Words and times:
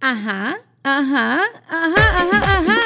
Ajá, 0.00 0.56
ajá, 0.82 1.40
ajá, 1.68 2.20
ajá, 2.20 2.58
ajá. 2.58 2.80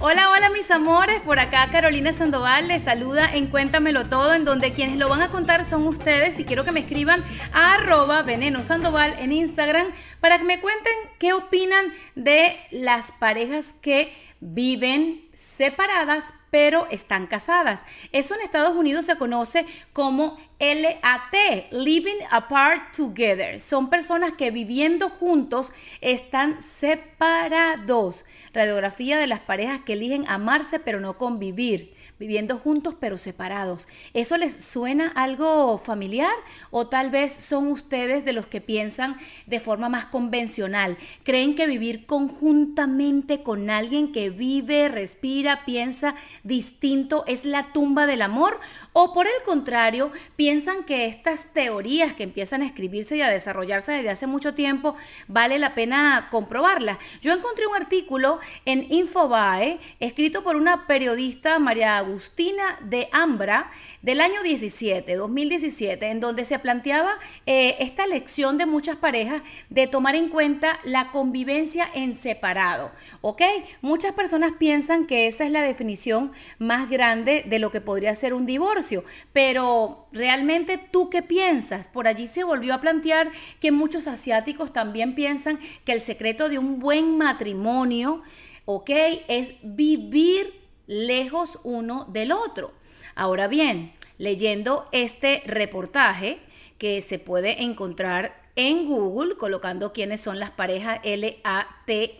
Hola, 0.00 0.28
hola 0.30 0.50
mis 0.50 0.70
amores, 0.70 1.22
por 1.22 1.38
acá 1.38 1.68
Carolina 1.72 2.12
Sandoval 2.12 2.68
les 2.68 2.82
saluda 2.82 3.34
en 3.34 3.46
Cuéntamelo 3.46 4.06
Todo, 4.06 4.34
en 4.34 4.44
donde 4.44 4.74
quienes 4.74 4.98
lo 4.98 5.08
van 5.08 5.22
a 5.22 5.30
contar 5.30 5.64
son 5.64 5.86
ustedes 5.86 6.38
y 6.38 6.44
quiero 6.44 6.64
que 6.64 6.72
me 6.72 6.80
escriban 6.80 7.24
a 7.52 7.74
arroba 7.74 8.22
veneno 8.22 8.62
sandoval 8.62 9.16
en 9.18 9.32
Instagram 9.32 9.86
para 10.20 10.38
que 10.38 10.44
me 10.44 10.60
cuenten 10.60 10.92
qué 11.18 11.32
opinan 11.32 11.86
de 12.14 12.58
las 12.70 13.12
parejas 13.12 13.70
que 13.80 14.12
viven 14.40 15.22
separadas 15.32 16.34
pero 16.54 16.86
están 16.92 17.26
casadas. 17.26 17.84
Eso 18.12 18.36
en 18.36 18.42
Estados 18.42 18.76
Unidos 18.76 19.06
se 19.06 19.16
conoce 19.16 19.66
como 19.92 20.38
LAT, 20.60 21.72
Living 21.72 22.22
Apart 22.30 22.94
Together. 22.94 23.58
Son 23.58 23.90
personas 23.90 24.34
que 24.34 24.52
viviendo 24.52 25.08
juntos 25.08 25.72
están 26.00 26.62
separados. 26.62 28.24
Radiografía 28.52 29.18
de 29.18 29.26
las 29.26 29.40
parejas 29.40 29.80
que 29.80 29.94
eligen 29.94 30.28
amarse 30.28 30.78
pero 30.78 31.00
no 31.00 31.18
convivir 31.18 31.96
viviendo 32.24 32.56
juntos 32.56 32.94
pero 32.98 33.18
separados. 33.18 33.86
¿Eso 34.14 34.38
les 34.38 34.64
suena 34.64 35.08
algo 35.08 35.76
familiar? 35.76 36.32
¿O 36.70 36.86
tal 36.86 37.10
vez 37.10 37.34
son 37.34 37.66
ustedes 37.66 38.24
de 38.24 38.32
los 38.32 38.46
que 38.46 38.62
piensan 38.62 39.18
de 39.44 39.60
forma 39.60 39.90
más 39.90 40.06
convencional? 40.06 40.96
¿Creen 41.22 41.54
que 41.54 41.66
vivir 41.66 42.06
conjuntamente 42.06 43.42
con 43.42 43.68
alguien 43.68 44.10
que 44.10 44.30
vive, 44.30 44.88
respira, 44.88 45.66
piensa 45.66 46.14
distinto 46.44 47.24
es 47.26 47.44
la 47.44 47.72
tumba 47.74 48.06
del 48.06 48.22
amor? 48.22 48.58
¿O 48.94 49.12
por 49.12 49.26
el 49.26 49.42
contrario, 49.44 50.10
piensan 50.36 50.84
que 50.84 51.04
estas 51.04 51.52
teorías 51.52 52.14
que 52.14 52.22
empiezan 52.22 52.62
a 52.62 52.66
escribirse 52.66 53.16
y 53.16 53.20
a 53.20 53.28
desarrollarse 53.28 53.92
desde 53.92 54.10
hace 54.10 54.26
mucho 54.26 54.54
tiempo 54.54 54.96
vale 55.28 55.58
la 55.58 55.74
pena 55.74 56.28
comprobarlas? 56.30 56.96
Yo 57.20 57.34
encontré 57.34 57.66
un 57.66 57.76
artículo 57.76 58.38
en 58.64 58.90
Infobae 58.90 59.78
escrito 60.00 60.42
por 60.42 60.56
una 60.56 60.86
periodista, 60.86 61.58
María 61.58 62.00
Agustina 62.14 62.78
de 62.80 63.08
Ambra 63.10 63.72
del 64.00 64.20
año 64.20 64.40
17, 64.44 65.16
2017, 65.16 66.10
en 66.10 66.20
donde 66.20 66.44
se 66.44 66.60
planteaba 66.60 67.18
eh, 67.44 67.74
esta 67.80 68.06
lección 68.06 68.56
de 68.56 68.66
muchas 68.66 68.94
parejas 68.94 69.42
de 69.68 69.88
tomar 69.88 70.14
en 70.14 70.28
cuenta 70.28 70.78
la 70.84 71.10
convivencia 71.10 71.88
en 71.92 72.16
separado. 72.16 72.92
¿Ok? 73.20 73.42
Muchas 73.82 74.12
personas 74.12 74.52
piensan 74.60 75.08
que 75.08 75.26
esa 75.26 75.44
es 75.44 75.50
la 75.50 75.62
definición 75.62 76.30
más 76.60 76.88
grande 76.88 77.42
de 77.48 77.58
lo 77.58 77.72
que 77.72 77.80
podría 77.80 78.14
ser 78.14 78.32
un 78.32 78.46
divorcio, 78.46 79.02
pero 79.32 80.06
realmente 80.12 80.78
tú 80.78 81.10
qué 81.10 81.20
piensas? 81.20 81.88
Por 81.88 82.06
allí 82.06 82.28
se 82.28 82.44
volvió 82.44 82.74
a 82.74 82.80
plantear 82.80 83.32
que 83.58 83.72
muchos 83.72 84.06
asiáticos 84.06 84.72
también 84.72 85.16
piensan 85.16 85.58
que 85.84 85.90
el 85.90 86.00
secreto 86.00 86.48
de 86.48 86.60
un 86.60 86.78
buen 86.78 87.18
matrimonio, 87.18 88.22
¿ok? 88.66 88.90
Es 89.26 89.54
vivir 89.62 90.63
lejos 90.86 91.58
uno 91.62 92.06
del 92.10 92.32
otro. 92.32 92.72
Ahora 93.14 93.48
bien, 93.48 93.92
leyendo 94.18 94.86
este 94.92 95.42
reportaje 95.46 96.38
que 96.78 97.00
se 97.02 97.18
puede 97.18 97.62
encontrar 97.62 98.42
en 98.56 98.86
Google, 98.86 99.36
colocando 99.36 99.92
quiénes 99.92 100.20
son 100.20 100.38
las 100.38 100.50
parejas 100.50 101.00
LAT, 101.04 102.10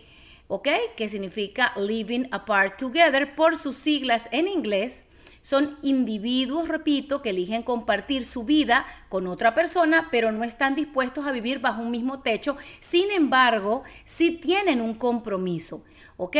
¿ok? 0.47 0.67
Que 0.95 1.09
significa 1.09 1.73
Living 1.77 2.25
Apart 2.31 2.77
Together 2.77 3.35
por 3.35 3.57
sus 3.57 3.77
siglas 3.77 4.27
en 4.31 4.47
inglés. 4.47 5.05
Son 5.45 5.77
individuos, 5.83 6.67
repito, 6.67 7.21
que 7.21 7.29
eligen 7.29 7.61
compartir 7.61 8.25
su 8.25 8.45
vida 8.45 8.83
con 9.09 9.27
otra 9.27 9.53
persona, 9.53 10.07
pero 10.09 10.31
no 10.31 10.43
están 10.43 10.73
dispuestos 10.73 11.27
a 11.27 11.31
vivir 11.31 11.59
bajo 11.59 11.83
un 11.83 11.91
mismo 11.91 12.21
techo. 12.21 12.57
Sin 12.81 13.11
embargo, 13.11 13.83
sí 14.05 14.31
tienen 14.31 14.81
un 14.81 14.95
compromiso, 14.95 15.83
¿ok? 16.17 16.37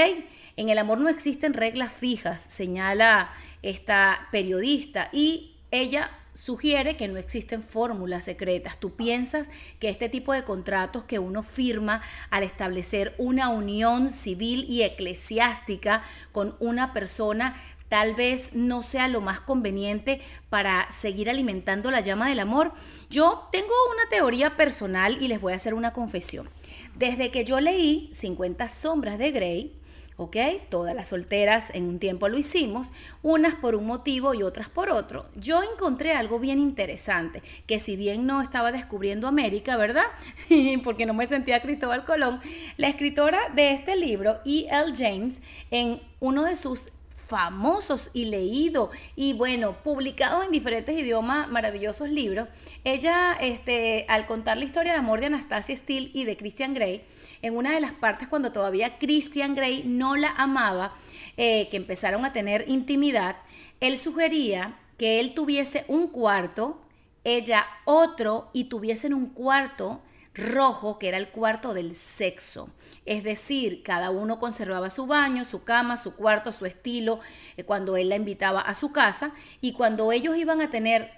En 0.55 0.69
el 0.69 0.79
amor 0.79 0.99
no 1.01 1.09
existen 1.09 1.53
reglas 1.53 1.93
fijas, 1.93 2.47
señala 2.49 3.29
esta 3.61 4.27
periodista, 4.31 5.09
y 5.13 5.53
ella 5.69 6.09
sugiere 6.33 6.97
que 6.97 7.07
no 7.07 7.17
existen 7.17 7.63
fórmulas 7.63 8.25
secretas. 8.25 8.79
Tú 8.79 8.95
piensas 8.95 9.47
que 9.79 9.89
este 9.89 10.09
tipo 10.09 10.33
de 10.33 10.43
contratos 10.43 11.05
que 11.05 11.17
uno 11.19 11.43
firma 11.43 12.01
al 12.29 12.43
establecer 12.43 13.16
una 13.17 13.49
unión 13.49 14.11
civil 14.11 14.66
y 14.67 14.83
eclesiástica 14.83 16.03
con 16.31 16.55
una 16.59 16.91
persona 16.91 17.55
tal 17.90 18.16
vez 18.16 18.53
no 18.53 18.84
sea 18.84 19.07
lo 19.07 19.22
más 19.22 19.40
conveniente 19.40 20.22
para 20.50 20.91
seguir 20.91 21.29
alimentando 21.29 21.91
la 21.91 22.01
llama 22.01 22.29
del 22.29 22.40
amor. 22.40 22.73
Yo 23.09 23.47
tengo 23.51 23.73
una 23.94 24.09
teoría 24.09 24.57
personal 24.57 25.22
y 25.22 25.28
les 25.28 25.41
voy 25.41 25.53
a 25.53 25.57
hacer 25.57 25.73
una 25.73 25.94
confesión. 25.94 26.50
Desde 26.96 27.31
que 27.31 27.46
yo 27.46 27.59
leí 27.59 28.09
50 28.13 28.68
sombras 28.68 29.18
de 29.19 29.31
Grey, 29.31 29.75
¿ok? 30.18 30.38
Todas 30.69 30.96
las 30.96 31.09
solteras 31.09 31.72
en 31.73 31.88
un 31.88 32.00
tiempo 32.00 32.29
lo 32.29 32.38
hicimos, 32.38 32.88
unas 33.22 33.56
por 33.56 33.75
un 33.75 33.85
motivo 33.85 34.34
y 34.34 34.44
otras 34.44 34.69
por 34.69 34.90
otro. 34.90 35.25
Yo 35.35 35.62
encontré 35.63 36.13
algo 36.13 36.40
bien 36.40 36.59
interesante, 36.59 37.44
que 37.67 37.79
si 37.79 37.96
bien 37.96 38.25
no 38.25 38.41
estaba 38.41 38.72
descubriendo 38.72 39.28
América, 39.28 39.78
¿verdad? 39.78 40.06
Porque 40.84 41.06
no 41.06 41.13
me 41.13 41.28
sentía 41.28 41.62
Cristóbal 41.62 42.06
Colón, 42.06 42.40
la 42.78 42.88
escritora 42.88 43.40
de 43.56 43.73
este 43.73 43.96
libro, 43.96 44.40
E.L. 44.46 44.94
James, 44.96 45.41
en 45.72 46.02
uno 46.19 46.44
de 46.44 46.56
sus 46.56 46.90
famosos 47.25 48.12
y 48.13 48.25
leídos 48.25 48.90
y 49.16 49.34
bueno, 49.34 49.78
publicados 49.84 50.46
en 50.46 50.52
diferentes 50.52 50.97
idiomas, 50.97 51.50
maravillosos 51.50 52.09
libros. 52.09 52.47
Ella, 52.84 53.38
este, 53.41 54.06
al 54.08 54.25
contar 54.25 54.58
la 54.58 54.66
historia 54.66 54.94
de 54.94 55.00
amor 55.00 55.19
de 55.19 55.28
Anastasia 55.28 55.75
Steele 55.75 56.12
y 56.14 56.25
de 56.25 56.38
Christian 56.38 56.74
Grey, 56.74 57.03
en 57.41 57.56
una 57.56 57.74
de 57.74 57.80
las 57.80 57.94
partes 57.94 58.28
cuando 58.28 58.52
todavía 58.52 58.97
Christian 58.97 59.56
Grey 59.56 59.84
no 59.85 60.16
la 60.16 60.30
amaba, 60.38 60.94
eh, 61.38 61.68
que 61.69 61.78
empezaron 61.78 62.25
a 62.25 62.34
tener 62.34 62.66
intimidad, 62.68 63.38
él 63.80 63.97
sugería 63.97 64.78
que 64.97 65.19
él 65.19 65.34
tuviese 65.34 65.85
un 65.88 66.08
cuarto, 66.08 66.81
ella 67.24 67.66
otro 67.85 68.50
y 68.53 68.66
tuviesen 68.66 69.14
un 69.14 69.28
cuarto 69.28 70.02
rojo, 70.35 70.99
que 70.99 71.08
era 71.08 71.17
el 71.17 71.29
cuarto 71.29 71.73
del 71.73 71.96
sexo. 71.96 72.70
Es 73.05 73.23
decir, 73.23 73.82
cada 73.84 74.11
uno 74.11 74.40
conservaba 74.40 74.90
su 74.90 75.08
baño, 75.08 75.46
su 75.46 75.64
cama, 75.64 75.97
su 75.97 76.16
cuarto, 76.16 76.52
su 76.52 76.66
estilo, 76.66 77.20
eh, 77.58 77.64
cuando 77.64 77.97
él 77.97 78.09
la 78.09 78.16
invitaba 78.16 78.61
a 78.61 78.76
su 78.76 78.91
casa 78.91 79.32
y 79.61 79.73
cuando 79.73 80.11
ellos 80.11 80.37
iban 80.37 80.61
a 80.61 80.70
tener 80.70 81.11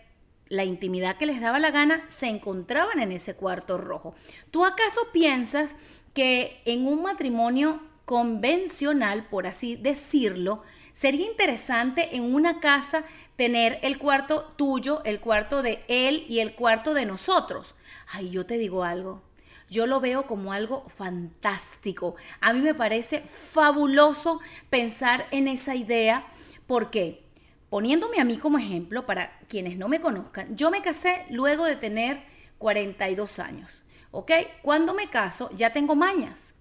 la 0.50 0.64
intimidad 0.64 1.18
que 1.18 1.26
les 1.26 1.42
daba 1.42 1.60
la 1.60 1.72
gana, 1.72 2.06
se 2.08 2.28
encontraban 2.28 3.00
en 3.00 3.12
ese 3.12 3.36
cuarto 3.36 3.78
rojo. 3.78 4.16
¿Tú 4.52 4.66
acaso 4.66 5.02
piensas 5.12 5.76
que 6.14 6.62
en 6.66 6.88
un 6.88 7.04
matrimonio 7.04 7.82
convencional, 8.06 9.28
por 9.30 9.48
así 9.48 9.76
decirlo, 9.76 10.64
sería 10.98 11.28
interesante 11.28 12.16
en 12.16 12.34
una 12.34 12.60
casa 12.60 13.04
tener 13.36 13.78
el 13.84 14.00
cuarto 14.00 14.56
tuyo, 14.58 15.04
el 15.04 15.20
cuarto 15.20 15.62
de 15.62 15.86
él 15.88 16.26
y 16.28 16.40
el 16.40 16.56
cuarto 16.56 16.96
de 16.96 17.06
nosotros? 17.06 17.76
Ay, 18.12 18.32
yo 18.32 18.48
te 18.48 18.58
digo 18.58 18.84
algo. 18.84 19.22
Yo 19.70 19.86
lo 19.86 20.00
veo 20.00 20.26
como 20.26 20.54
algo 20.54 20.84
fantástico. 20.90 22.16
A 22.42 22.52
mí 22.52 22.62
me 22.62 22.74
parece 22.74 23.22
fabuloso 23.22 24.40
pensar 24.72 25.28
en 25.30 25.48
esa 25.48 25.76
idea 25.76 26.26
porque, 26.66 27.24
poniéndome 27.70 28.20
a 28.20 28.26
mí 28.26 28.38
como 28.38 28.58
ejemplo, 28.58 29.06
para 29.06 29.38
quienes 29.50 29.78
no 29.78 29.88
me 29.90 30.02
conozcan, 30.02 30.58
yo 30.58 30.72
me 30.72 30.82
casé 30.82 31.28
luego 31.30 31.66
de 31.66 31.76
tener 31.76 32.24
42 32.58 33.38
años. 33.38 33.84
¿Ok? 34.10 34.32
Cuando 34.64 34.96
me 34.96 35.12
caso 35.12 35.52
ya 35.56 35.74
tengo 35.74 35.96
mañas. 35.96 36.56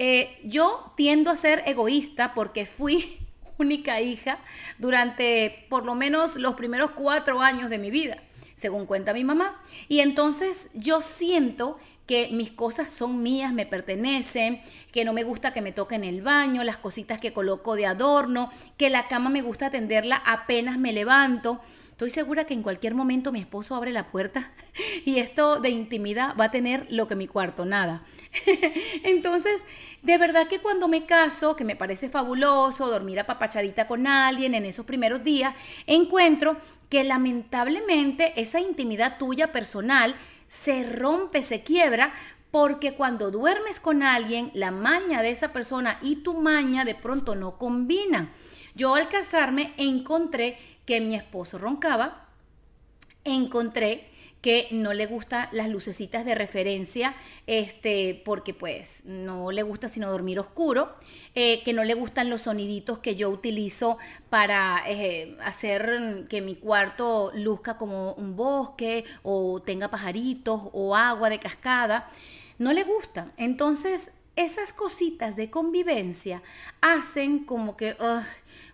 Eh, 0.00 0.40
yo 0.42 0.92
tiendo 0.96 1.30
a 1.30 1.36
ser 1.36 1.62
egoísta 1.66 2.34
porque 2.34 2.66
fui 2.66 3.25
única 3.58 4.00
hija 4.00 4.38
durante 4.78 5.66
por 5.68 5.84
lo 5.84 5.94
menos 5.94 6.36
los 6.36 6.54
primeros 6.54 6.92
cuatro 6.92 7.40
años 7.40 7.70
de 7.70 7.78
mi 7.78 7.90
vida, 7.90 8.22
según 8.54 8.86
cuenta 8.86 9.12
mi 9.12 9.24
mamá. 9.24 9.60
Y 9.88 10.00
entonces 10.00 10.68
yo 10.74 11.02
siento 11.02 11.78
que 12.06 12.28
mis 12.30 12.52
cosas 12.52 12.88
son 12.88 13.22
mías, 13.22 13.52
me 13.52 13.66
pertenecen, 13.66 14.62
que 14.92 15.04
no 15.04 15.12
me 15.12 15.24
gusta 15.24 15.52
que 15.52 15.60
me 15.60 15.72
toquen 15.72 16.04
el 16.04 16.22
baño, 16.22 16.62
las 16.62 16.76
cositas 16.76 17.20
que 17.20 17.32
coloco 17.32 17.74
de 17.74 17.86
adorno, 17.86 18.50
que 18.76 18.90
la 18.90 19.08
cama 19.08 19.28
me 19.28 19.42
gusta 19.42 19.66
atenderla 19.66 20.22
apenas 20.24 20.78
me 20.78 20.92
levanto. 20.92 21.60
Estoy 21.96 22.10
segura 22.10 22.44
que 22.44 22.52
en 22.52 22.62
cualquier 22.62 22.94
momento 22.94 23.32
mi 23.32 23.40
esposo 23.40 23.74
abre 23.74 23.90
la 23.90 24.08
puerta 24.10 24.52
y 25.06 25.18
esto 25.18 25.60
de 25.60 25.70
intimidad 25.70 26.36
va 26.38 26.44
a 26.44 26.50
tener 26.50 26.86
lo 26.90 27.08
que 27.08 27.16
mi 27.16 27.26
cuarto, 27.26 27.64
nada. 27.64 28.02
Entonces, 29.02 29.62
de 30.02 30.18
verdad 30.18 30.46
que 30.46 30.58
cuando 30.58 30.88
me 30.88 31.06
caso, 31.06 31.56
que 31.56 31.64
me 31.64 31.74
parece 31.74 32.10
fabuloso 32.10 32.90
dormir 32.90 33.18
apapachadita 33.18 33.86
con 33.86 34.06
alguien 34.06 34.54
en 34.54 34.66
esos 34.66 34.84
primeros 34.84 35.24
días, 35.24 35.54
encuentro 35.86 36.58
que 36.90 37.02
lamentablemente 37.02 38.38
esa 38.38 38.60
intimidad 38.60 39.16
tuya 39.16 39.50
personal 39.50 40.16
se 40.46 40.82
rompe, 40.84 41.42
se 41.42 41.62
quiebra, 41.62 42.12
porque 42.50 42.92
cuando 42.92 43.30
duermes 43.30 43.80
con 43.80 44.02
alguien, 44.02 44.50
la 44.52 44.70
maña 44.70 45.22
de 45.22 45.30
esa 45.30 45.50
persona 45.54 45.98
y 46.02 46.16
tu 46.16 46.34
maña 46.34 46.84
de 46.84 46.94
pronto 46.94 47.34
no 47.34 47.56
combinan. 47.56 48.30
Yo 48.74 48.94
al 48.94 49.08
casarme 49.08 49.72
encontré 49.78 50.58
que 50.86 51.00
mi 51.00 51.14
esposo 51.14 51.58
roncaba, 51.58 52.28
encontré 53.24 54.08
que 54.46 54.68
no 54.70 54.94
le 54.94 55.06
gustan 55.06 55.48
las 55.50 55.68
lucecitas 55.68 56.24
de 56.24 56.36
referencia, 56.36 57.16
este, 57.48 58.22
porque 58.24 58.54
pues 58.54 59.02
no 59.04 59.50
le 59.50 59.64
gusta 59.64 59.88
sino 59.88 60.08
dormir 60.08 60.38
oscuro, 60.38 60.94
eh, 61.34 61.64
que 61.64 61.72
no 61.72 61.82
le 61.82 61.94
gustan 61.94 62.30
los 62.30 62.42
soniditos 62.42 63.00
que 63.00 63.16
yo 63.16 63.28
utilizo 63.28 63.98
para 64.30 64.84
eh, 64.86 65.36
hacer 65.44 66.26
que 66.28 66.42
mi 66.42 66.54
cuarto 66.54 67.32
luzca 67.34 67.76
como 67.76 68.12
un 68.12 68.36
bosque 68.36 69.04
o 69.24 69.60
tenga 69.62 69.88
pajaritos 69.88 70.60
o 70.72 70.94
agua 70.94 71.28
de 71.28 71.40
cascada. 71.40 72.08
No 72.58 72.72
le 72.72 72.84
gustan. 72.84 73.32
Entonces, 73.36 74.12
esas 74.36 74.72
cositas 74.72 75.34
de 75.34 75.50
convivencia 75.50 76.42
hacen 76.80 77.44
como 77.44 77.76
que 77.76 77.96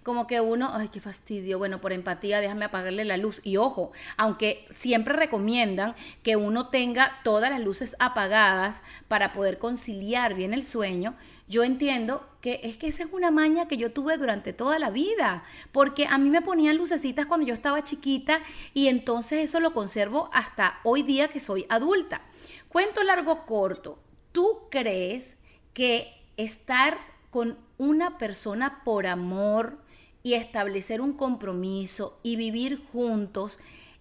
como 0.02 0.26
que 0.26 0.40
uno, 0.40 0.70
ay, 0.72 0.88
qué 0.88 1.00
fastidio, 1.00 1.58
bueno, 1.58 1.80
por 1.80 1.92
empatía 1.92 2.40
déjame 2.40 2.64
apagarle 2.64 3.04
la 3.04 3.16
luz. 3.16 3.40
Y 3.44 3.56
ojo, 3.56 3.92
aunque 4.16 4.66
siempre 4.70 5.14
recomiendan 5.14 5.94
que 6.22 6.36
uno 6.36 6.68
tenga 6.68 7.20
todas 7.24 7.50
las 7.50 7.60
luces 7.60 7.96
apagadas 7.98 8.82
para 9.08 9.32
poder 9.32 9.58
conciliar 9.58 10.34
bien 10.34 10.54
el 10.54 10.64
sueño, 10.64 11.14
yo 11.48 11.64
entiendo 11.64 12.26
que 12.40 12.60
es 12.62 12.76
que 12.78 12.88
esa 12.88 13.04
es 13.04 13.12
una 13.12 13.30
maña 13.30 13.68
que 13.68 13.76
yo 13.76 13.92
tuve 13.92 14.16
durante 14.16 14.52
toda 14.52 14.78
la 14.78 14.90
vida, 14.90 15.44
porque 15.70 16.06
a 16.06 16.18
mí 16.18 16.30
me 16.30 16.42
ponían 16.42 16.76
lucecitas 16.76 17.26
cuando 17.26 17.46
yo 17.46 17.54
estaba 17.54 17.84
chiquita 17.84 18.40
y 18.74 18.88
entonces 18.88 19.44
eso 19.44 19.60
lo 19.60 19.72
conservo 19.72 20.30
hasta 20.32 20.80
hoy 20.82 21.02
día 21.02 21.28
que 21.28 21.40
soy 21.40 21.66
adulta. 21.68 22.22
Cuento 22.68 23.02
largo 23.04 23.44
corto, 23.44 23.98
¿tú 24.32 24.68
crees 24.70 25.36
que 25.74 26.12
estar 26.36 26.98
con 27.30 27.58
una 27.78 28.18
persona 28.18 28.82
por 28.84 29.06
amor, 29.06 29.81
y 30.22 30.34
establecer 30.34 31.00
un 31.00 31.12
compromiso 31.12 32.18
y 32.22 32.36
vivir 32.36 32.82
juntos 32.92 33.58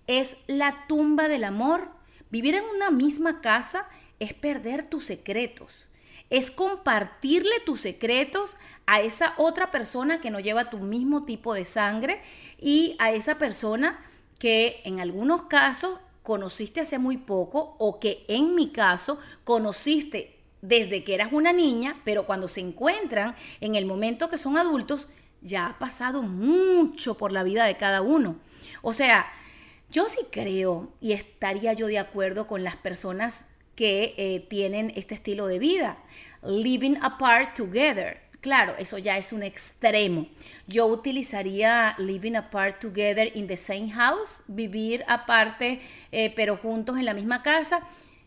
es 0.07 0.37
la 0.47 0.85
tumba 0.87 1.27
del 1.27 1.43
amor. 1.43 1.89
Vivir 2.29 2.55
en 2.55 2.63
una 2.75 2.91
misma 2.91 3.41
casa 3.41 3.87
es 4.19 4.33
perder 4.33 4.83
tus 4.83 5.05
secretos. 5.05 5.85
Es 6.29 6.51
compartirle 6.51 7.59
tus 7.65 7.81
secretos 7.81 8.55
a 8.85 9.01
esa 9.01 9.33
otra 9.37 9.71
persona 9.71 10.21
que 10.21 10.31
no 10.31 10.39
lleva 10.39 10.69
tu 10.69 10.79
mismo 10.79 11.23
tipo 11.25 11.53
de 11.53 11.65
sangre 11.65 12.21
y 12.59 12.95
a 12.99 13.11
esa 13.11 13.37
persona 13.37 13.99
que 14.39 14.81
en 14.85 14.99
algunos 14.99 15.43
casos 15.43 15.99
conociste 16.23 16.81
hace 16.81 16.99
muy 16.99 17.17
poco 17.17 17.75
o 17.79 17.99
que 17.99 18.23
en 18.27 18.55
mi 18.55 18.69
caso 18.69 19.19
conociste 19.43 20.37
desde 20.61 21.03
que 21.03 21.15
eras 21.15 21.33
una 21.33 21.53
niña, 21.53 21.99
pero 22.05 22.25
cuando 22.25 22.47
se 22.47 22.61
encuentran 22.61 23.35
en 23.59 23.75
el 23.75 23.85
momento 23.85 24.29
que 24.29 24.37
son 24.37 24.57
adultos, 24.57 25.07
ya 25.41 25.67
ha 25.67 25.79
pasado 25.79 26.21
mucho 26.21 27.17
por 27.17 27.31
la 27.31 27.43
vida 27.43 27.65
de 27.65 27.77
cada 27.77 28.01
uno. 28.01 28.37
O 28.81 28.93
sea, 28.93 29.31
yo 29.91 30.07
sí 30.07 30.19
creo 30.31 30.93
y 31.01 31.11
estaría 31.11 31.73
yo 31.73 31.87
de 31.87 31.99
acuerdo 31.99 32.47
con 32.47 32.63
las 32.63 32.75
personas 32.75 33.43
que 33.75 34.13
eh, 34.17 34.45
tienen 34.49 34.91
este 34.95 35.15
estilo 35.15 35.47
de 35.47 35.59
vida, 35.59 35.97
living 36.43 36.95
apart 37.01 37.55
together. 37.55 38.21
Claro, 38.39 38.73
eso 38.79 38.97
ya 38.97 39.17
es 39.17 39.33
un 39.33 39.43
extremo. 39.43 40.27
Yo 40.67 40.87
utilizaría 40.87 41.95
living 41.99 42.35
apart 42.35 42.79
together 42.79 43.31
in 43.35 43.47
the 43.47 43.57
same 43.57 43.91
house, 43.91 44.37
vivir 44.47 45.03
aparte 45.07 45.81
eh, 46.11 46.33
pero 46.35 46.57
juntos 46.57 46.97
en 46.97 47.05
la 47.05 47.13
misma 47.13 47.43
casa. 47.43 47.81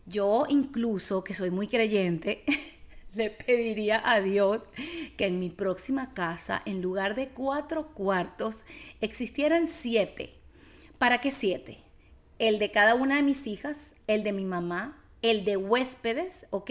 Yo 0.06 0.44
incluso, 0.48 1.24
que 1.24 1.34
soy 1.34 1.50
muy 1.50 1.66
creyente, 1.66 2.44
le 3.14 3.30
pediría 3.30 4.02
a 4.04 4.20
Dios 4.20 4.62
que 5.16 5.26
en 5.26 5.40
mi 5.40 5.50
próxima 5.50 6.14
casa, 6.14 6.62
en 6.64 6.82
lugar 6.82 7.14
de 7.14 7.28
cuatro 7.28 7.88
cuartos, 7.94 8.64
existieran 9.00 9.68
siete. 9.68 10.34
¿Para 10.98 11.20
qué 11.20 11.30
siete? 11.30 11.78
El 12.38 12.58
de 12.58 12.70
cada 12.70 12.94
una 12.94 13.16
de 13.16 13.22
mis 13.22 13.46
hijas, 13.46 13.92
el 14.06 14.24
de 14.24 14.32
mi 14.32 14.44
mamá, 14.44 15.02
el 15.22 15.44
de 15.44 15.56
huéspedes, 15.56 16.46
¿ok? 16.50 16.70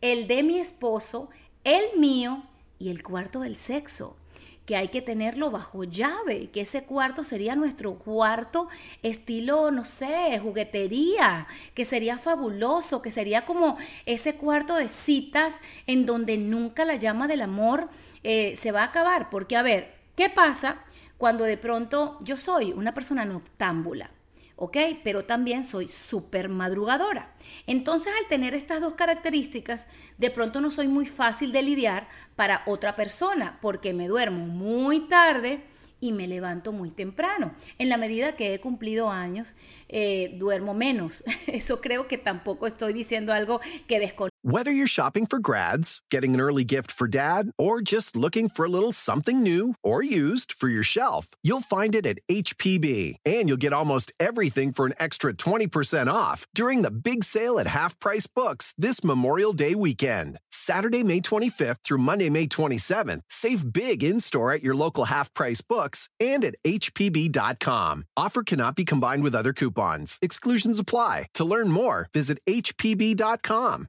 El 0.00 0.26
de 0.26 0.42
mi 0.42 0.58
esposo, 0.58 1.30
el 1.64 1.98
mío 1.98 2.42
y 2.78 2.90
el 2.90 3.02
cuarto 3.02 3.40
del 3.40 3.56
sexo 3.56 4.16
que 4.66 4.76
hay 4.76 4.88
que 4.88 5.00
tenerlo 5.00 5.50
bajo 5.50 5.84
llave, 5.84 6.50
que 6.50 6.62
ese 6.62 6.84
cuarto 6.84 7.22
sería 7.22 7.54
nuestro 7.54 7.94
cuarto 7.94 8.68
estilo, 9.02 9.70
no 9.70 9.84
sé, 9.84 10.38
juguetería, 10.40 11.46
que 11.74 11.84
sería 11.84 12.18
fabuloso, 12.18 13.00
que 13.00 13.12
sería 13.12 13.44
como 13.44 13.78
ese 14.04 14.34
cuarto 14.34 14.74
de 14.74 14.88
citas 14.88 15.60
en 15.86 16.04
donde 16.04 16.36
nunca 16.36 16.84
la 16.84 16.96
llama 16.96 17.28
del 17.28 17.42
amor 17.42 17.88
eh, 18.24 18.54
se 18.56 18.72
va 18.72 18.82
a 18.82 18.86
acabar. 18.86 19.30
Porque, 19.30 19.56
a 19.56 19.62
ver, 19.62 19.94
¿qué 20.16 20.28
pasa 20.28 20.80
cuando 21.16 21.44
de 21.44 21.56
pronto 21.56 22.18
yo 22.22 22.36
soy 22.36 22.72
una 22.72 22.92
persona 22.92 23.24
noctámbula? 23.24 24.15
¿Ok? 24.56 24.76
Pero 25.04 25.24
también 25.24 25.64
soy 25.64 25.88
súper 25.88 26.48
madrugadora. 26.48 27.34
Entonces, 27.66 28.12
al 28.20 28.28
tener 28.28 28.54
estas 28.54 28.80
dos 28.80 28.94
características, 28.94 29.86
de 30.18 30.30
pronto 30.30 30.60
no 30.60 30.70
soy 30.70 30.88
muy 30.88 31.06
fácil 31.06 31.52
de 31.52 31.62
lidiar 31.62 32.08
para 32.34 32.62
otra 32.66 32.96
persona, 32.96 33.58
porque 33.62 33.94
me 33.94 34.08
duermo 34.08 34.46
muy 34.46 35.00
tarde 35.08 35.62
y 36.00 36.12
me 36.12 36.26
levanto 36.26 36.72
muy 36.72 36.90
temprano. 36.90 37.54
En 37.78 37.88
la 37.88 37.96
medida 37.96 38.36
que 38.36 38.54
he 38.54 38.60
cumplido 38.60 39.10
años, 39.10 39.54
eh, 39.88 40.34
duermo 40.38 40.74
menos. 40.74 41.24
Eso 41.46 41.80
creo 41.80 42.08
que 42.08 42.18
tampoco 42.18 42.66
estoy 42.66 42.92
diciendo 42.92 43.32
algo 43.32 43.60
que 43.86 43.98
desconozco. 43.98 44.35
Whether 44.48 44.70
you're 44.70 44.86
shopping 44.86 45.26
for 45.26 45.40
grads, 45.40 46.02
getting 46.08 46.32
an 46.32 46.40
early 46.40 46.62
gift 46.62 46.92
for 46.92 47.08
dad, 47.08 47.50
or 47.58 47.82
just 47.82 48.14
looking 48.14 48.48
for 48.48 48.64
a 48.64 48.68
little 48.68 48.92
something 48.92 49.42
new 49.42 49.74
or 49.82 50.04
used 50.04 50.52
for 50.52 50.68
your 50.68 50.84
shelf, 50.84 51.26
you'll 51.42 51.62
find 51.62 51.96
it 51.96 52.06
at 52.06 52.20
HPB. 52.28 53.16
And 53.24 53.48
you'll 53.48 53.56
get 53.56 53.72
almost 53.72 54.12
everything 54.20 54.72
for 54.72 54.86
an 54.86 54.94
extra 55.00 55.34
20% 55.34 56.06
off 56.06 56.46
during 56.54 56.82
the 56.82 56.92
big 56.92 57.24
sale 57.24 57.58
at 57.58 57.66
Half 57.66 57.98
Price 57.98 58.28
Books 58.28 58.72
this 58.78 59.02
Memorial 59.02 59.52
Day 59.52 59.74
weekend. 59.74 60.38
Saturday, 60.52 61.02
May 61.02 61.20
25th 61.20 61.78
through 61.82 61.98
Monday, 61.98 62.30
May 62.30 62.46
27th. 62.46 63.22
Save 63.28 63.72
big 63.72 64.04
in 64.04 64.20
store 64.20 64.52
at 64.52 64.62
your 64.62 64.76
local 64.76 65.06
Half 65.06 65.34
Price 65.34 65.60
Books 65.60 66.08
and 66.20 66.44
at 66.44 66.54
HPB.com. 66.64 68.04
Offer 68.16 68.44
cannot 68.44 68.76
be 68.76 68.84
combined 68.84 69.24
with 69.24 69.34
other 69.34 69.52
coupons. 69.52 70.20
Exclusions 70.22 70.78
apply. 70.78 71.30
To 71.34 71.44
learn 71.44 71.68
more, 71.68 72.08
visit 72.14 72.38
HPB.com. 72.46 73.88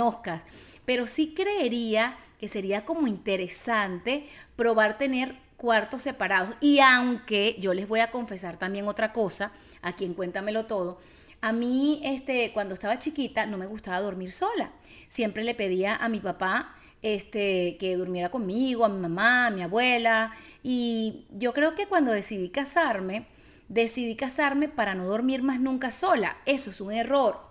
Oscar, 0.00 0.44
pero 0.84 1.06
sí 1.06 1.34
creería 1.34 2.16
que 2.38 2.48
sería 2.48 2.84
como 2.84 3.06
interesante 3.06 4.26
probar 4.56 4.98
tener 4.98 5.34
cuartos 5.56 6.02
separados. 6.02 6.54
Y 6.60 6.80
aunque 6.80 7.56
yo 7.58 7.74
les 7.74 7.86
voy 7.86 8.00
a 8.00 8.10
confesar 8.10 8.56
también 8.56 8.88
otra 8.88 9.12
cosa, 9.12 9.52
aquí 9.82 10.04
en 10.04 10.14
Cuéntamelo 10.14 10.66
Todo, 10.66 10.98
a 11.42 11.52
mí, 11.52 12.00
este, 12.04 12.52
cuando 12.52 12.74
estaba 12.74 12.98
chiquita, 12.98 13.46
no 13.46 13.56
me 13.56 13.66
gustaba 13.66 14.00
dormir 14.00 14.30
sola. 14.30 14.72
Siempre 15.08 15.42
le 15.42 15.54
pedía 15.54 15.96
a 15.96 16.08
mi 16.08 16.20
papá 16.20 16.74
este, 17.02 17.78
que 17.78 17.96
durmiera 17.96 18.30
conmigo, 18.30 18.84
a 18.84 18.90
mi 18.90 19.00
mamá, 19.00 19.46
a 19.46 19.50
mi 19.50 19.62
abuela. 19.62 20.32
Y 20.62 21.26
yo 21.30 21.54
creo 21.54 21.74
que 21.74 21.86
cuando 21.86 22.12
decidí 22.12 22.50
casarme, 22.50 23.26
decidí 23.68 24.16
casarme 24.16 24.68
para 24.68 24.94
no 24.94 25.06
dormir 25.06 25.42
más 25.42 25.60
nunca 25.60 25.92
sola. 25.92 26.36
Eso 26.44 26.70
es 26.70 26.80
un 26.82 26.92
error. 26.92 27.49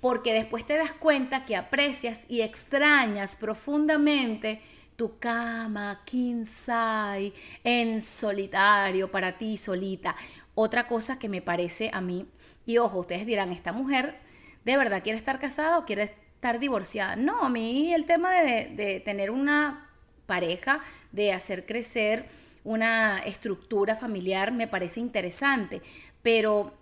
Porque 0.00 0.32
después 0.32 0.66
te 0.66 0.76
das 0.76 0.92
cuenta 0.92 1.44
que 1.44 1.56
aprecias 1.56 2.24
y 2.28 2.40
extrañas 2.40 3.36
profundamente 3.36 4.60
tu 4.96 5.18
cama, 5.18 6.02
king 6.04 6.44
en 7.64 8.02
solitario, 8.02 9.10
para 9.10 9.38
ti 9.38 9.56
solita. 9.56 10.14
Otra 10.54 10.86
cosa 10.86 11.18
que 11.18 11.28
me 11.28 11.42
parece 11.42 11.90
a 11.92 12.00
mí 12.00 12.26
y 12.66 12.78
ojo, 12.78 13.00
ustedes 13.00 13.26
dirán, 13.26 13.50
¿esta 13.50 13.72
mujer 13.72 14.14
de 14.64 14.76
verdad 14.76 15.02
quiere 15.02 15.18
estar 15.18 15.38
casada 15.38 15.78
o 15.78 15.84
quiere 15.84 16.04
estar 16.04 16.60
divorciada? 16.60 17.16
No, 17.16 17.42
a 17.42 17.48
mí 17.48 17.92
el 17.92 18.06
tema 18.06 18.32
de, 18.32 19.02
tener 19.04 19.30
una 19.30 19.90
pareja, 20.26 20.80
de 21.12 21.32
hacer 21.32 21.66
crecer 21.66 22.26
una 22.62 23.18
estructura 23.20 23.96
familiar 23.96 24.52
me 24.52 24.68
parece 24.68 25.00
interesante, 25.00 25.82
pero 26.22 26.74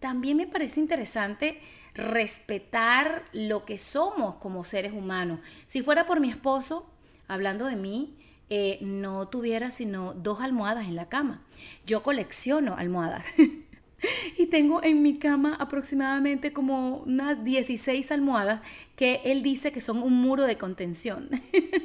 también 0.00 0.36
me 0.36 0.46
parece 0.46 0.80
interesante 0.80 1.60
respetar 1.94 3.24
lo 3.32 3.64
que 3.64 3.78
somos 3.78 4.36
como 4.36 4.64
seres 4.64 4.92
humanos. 4.92 5.40
Si 5.66 5.82
fuera 5.82 6.06
por 6.06 6.20
mi 6.20 6.30
esposo, 6.30 6.90
hablando 7.28 7.66
de 7.66 7.76
mí, 7.76 8.16
eh, 8.50 8.78
no 8.82 9.28
tuviera 9.28 9.70
sino 9.70 10.12
dos 10.14 10.40
almohadas 10.40 10.86
en 10.86 10.96
la 10.96 11.08
cama. 11.08 11.42
Yo 11.86 12.02
colecciono 12.02 12.76
almohadas. 12.76 13.24
y 14.36 14.46
tengo 14.46 14.82
en 14.82 15.02
mi 15.02 15.18
cama 15.18 15.56
aproximadamente 15.58 16.52
como 16.52 16.98
unas 16.98 17.42
16 17.42 18.10
almohadas 18.10 18.60
que 18.96 19.20
él 19.24 19.42
dice 19.42 19.72
que 19.72 19.80
son 19.80 20.02
un 20.02 20.14
muro 20.14 20.44
de 20.44 20.58
contención. 20.58 21.30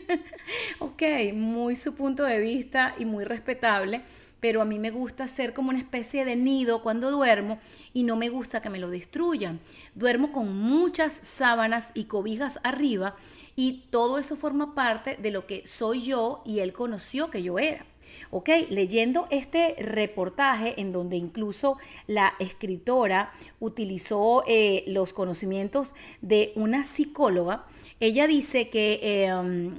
ok, 0.80 1.04
muy 1.34 1.76
su 1.76 1.96
punto 1.96 2.24
de 2.24 2.40
vista 2.40 2.96
y 2.98 3.06
muy 3.06 3.24
respetable, 3.24 4.02
pero 4.40 4.62
a 4.62 4.66
mí 4.66 4.80
me 4.80 4.92
gusta 4.92 5.28
ser 5.28 5.54
como 5.54 5.70
una 5.70 5.80
especie 5.80 6.26
de 6.26 6.36
nido 6.36 6.82
cuando 6.82 7.12
duermo 7.12 7.60
y 7.94 8.04
no 8.04 8.16
me 8.16 8.30
gusta 8.30 8.62
que 8.62 8.70
me 8.70 8.80
lo 8.80 8.90
destruyan. 8.90 9.60
Duermo 9.96 10.32
con 10.32 10.56
muchas 10.56 11.20
sábanas 11.24 11.92
y 11.94 12.06
cobijas 12.06 12.60
arriba 12.64 13.16
y 13.56 13.84
todo 13.90 14.18
eso 14.18 14.36
forma 14.36 14.76
parte 14.76 15.18
de 15.22 15.32
lo 15.32 15.46
que 15.46 15.66
soy 15.68 16.04
yo 16.04 16.42
y 16.46 16.60
él 16.60 16.74
conoció 16.74 17.30
que 17.30 17.44
yo 17.44 17.60
era. 17.60 17.86
¿ok? 18.32 18.50
Leyendo 18.70 19.28
este 19.30 19.76
reportaje 19.80 20.80
en 20.80 20.92
donde 20.92 21.18
incluso 21.18 21.78
la 22.08 22.34
escritora 22.40 23.32
utilizó 23.60 24.44
eh, 24.48 24.84
los 24.88 25.14
conocimientos 25.14 25.94
de 26.22 26.52
una 26.56 26.84
psicóloga, 26.84 27.66
ella 28.00 28.28
dice 28.28 28.70
que... 28.70 29.00
Em, 29.02 29.76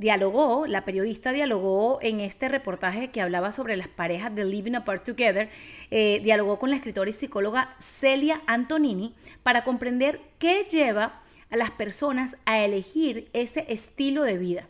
dialogó, 0.00 0.66
la 0.66 0.86
periodista 0.86 1.30
dialogó 1.30 1.98
en 2.00 2.20
este 2.20 2.48
reportaje 2.48 3.10
que 3.10 3.20
hablaba 3.20 3.52
sobre 3.52 3.76
las 3.76 3.88
parejas 3.88 4.34
de 4.34 4.46
Living 4.46 4.74
Apart 4.74 5.04
Together, 5.04 5.50
eh, 5.90 6.20
dialogó 6.24 6.58
con 6.58 6.70
la 6.70 6.76
escritora 6.76 7.10
y 7.10 7.12
psicóloga 7.12 7.76
Celia 7.78 8.40
Antonini 8.46 9.14
para 9.42 9.62
comprender 9.62 10.22
qué 10.38 10.66
lleva 10.70 11.22
a 11.50 11.56
las 11.58 11.70
personas 11.70 12.38
a 12.46 12.60
elegir 12.64 13.28
ese 13.34 13.66
estilo 13.68 14.22
de 14.22 14.38
vida. 14.38 14.68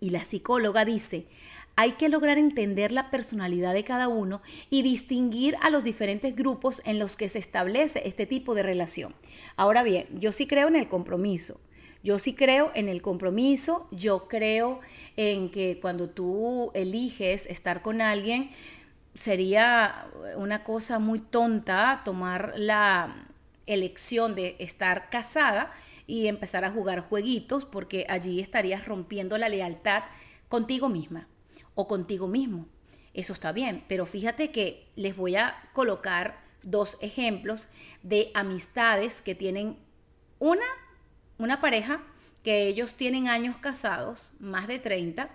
Y 0.00 0.10
la 0.10 0.24
psicóloga 0.24 0.86
dice, 0.86 1.26
hay 1.76 1.92
que 1.92 2.08
lograr 2.08 2.38
entender 2.38 2.90
la 2.90 3.10
personalidad 3.10 3.74
de 3.74 3.84
cada 3.84 4.08
uno 4.08 4.40
y 4.70 4.80
distinguir 4.80 5.56
a 5.60 5.68
los 5.68 5.84
diferentes 5.84 6.34
grupos 6.34 6.80
en 6.86 6.98
los 6.98 7.16
que 7.16 7.28
se 7.28 7.38
establece 7.38 8.00
este 8.06 8.24
tipo 8.24 8.54
de 8.54 8.62
relación. 8.62 9.14
Ahora 9.56 9.82
bien, 9.82 10.06
yo 10.18 10.32
sí 10.32 10.46
creo 10.46 10.68
en 10.68 10.76
el 10.76 10.88
compromiso. 10.88 11.60
Yo 12.02 12.18
sí 12.18 12.34
creo 12.34 12.70
en 12.74 12.88
el 12.88 13.00
compromiso, 13.00 13.88
yo 13.92 14.26
creo 14.28 14.80
en 15.16 15.50
que 15.50 15.78
cuando 15.80 16.08
tú 16.10 16.70
eliges 16.74 17.46
estar 17.46 17.80
con 17.82 18.00
alguien, 18.00 18.50
sería 19.14 20.06
una 20.36 20.64
cosa 20.64 20.98
muy 20.98 21.20
tonta 21.20 22.02
tomar 22.04 22.54
la 22.56 23.28
elección 23.66 24.34
de 24.34 24.56
estar 24.58 25.10
casada 25.10 25.72
y 26.06 26.26
empezar 26.26 26.64
a 26.64 26.70
jugar 26.70 27.00
jueguitos 27.08 27.64
porque 27.64 28.06
allí 28.08 28.40
estarías 28.40 28.84
rompiendo 28.86 29.38
la 29.38 29.48
lealtad 29.48 30.02
contigo 30.48 30.88
misma 30.88 31.28
o 31.74 31.86
contigo 31.86 32.26
mismo. 32.26 32.66
Eso 33.14 33.32
está 33.32 33.52
bien, 33.52 33.84
pero 33.88 34.06
fíjate 34.06 34.50
que 34.50 34.88
les 34.96 35.16
voy 35.16 35.36
a 35.36 35.70
colocar 35.72 36.42
dos 36.62 36.96
ejemplos 37.00 37.68
de 38.02 38.30
amistades 38.34 39.20
que 39.20 39.34
tienen 39.34 39.76
una, 40.38 40.64
una 41.42 41.60
pareja 41.60 42.02
que 42.42 42.66
ellos 42.66 42.94
tienen 42.94 43.28
años 43.28 43.56
casados, 43.56 44.32
más 44.38 44.66
de 44.66 44.78
30, 44.78 45.30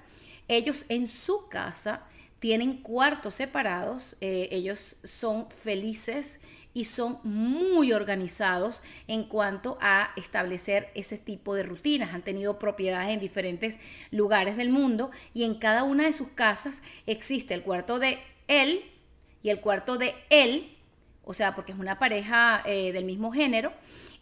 ellos 0.48 0.86
en 0.90 1.08
su 1.08 1.48
casa 1.50 2.04
tienen 2.40 2.78
cuartos 2.78 3.36
separados, 3.36 4.16
eh, 4.22 4.50
ellos 4.52 4.96
son 5.04 5.50
felices 5.50 6.40
y 6.74 6.86
son 6.86 7.18
muy 7.24 7.92
organizados 7.92 8.84
en 9.08 9.24
cuanto 9.24 9.78
a 9.82 10.12
establecer 10.16 10.92
ese 10.94 11.18
tipo 11.18 11.56
de 11.56 11.64
rutinas. 11.64 12.14
Han 12.14 12.22
tenido 12.22 12.60
propiedades 12.60 13.10
en 13.10 13.20
diferentes 13.20 13.80
lugares 14.12 14.58
del 14.58 14.70
mundo 14.70 15.10
y 15.34 15.44
en 15.44 15.56
cada 15.56 15.84
una 15.84 16.06
de 16.06 16.14
sus 16.14 16.30
casas 16.30 16.82
existe 17.08 17.56
el 17.56 17.64
cuarto 17.64 17.98
de 17.98 18.20
él 18.48 18.84
y 19.42 19.50
el 19.50 19.60
cuarto 19.60 19.98
de 19.98 20.14
él, 20.30 20.78
o 21.24 21.34
sea, 21.34 21.56
porque 21.56 21.72
es 21.72 21.80
una 21.80 21.98
pareja 21.98 22.62
eh, 22.66 22.92
del 22.92 23.06
mismo 23.06 23.32
género, 23.32 23.74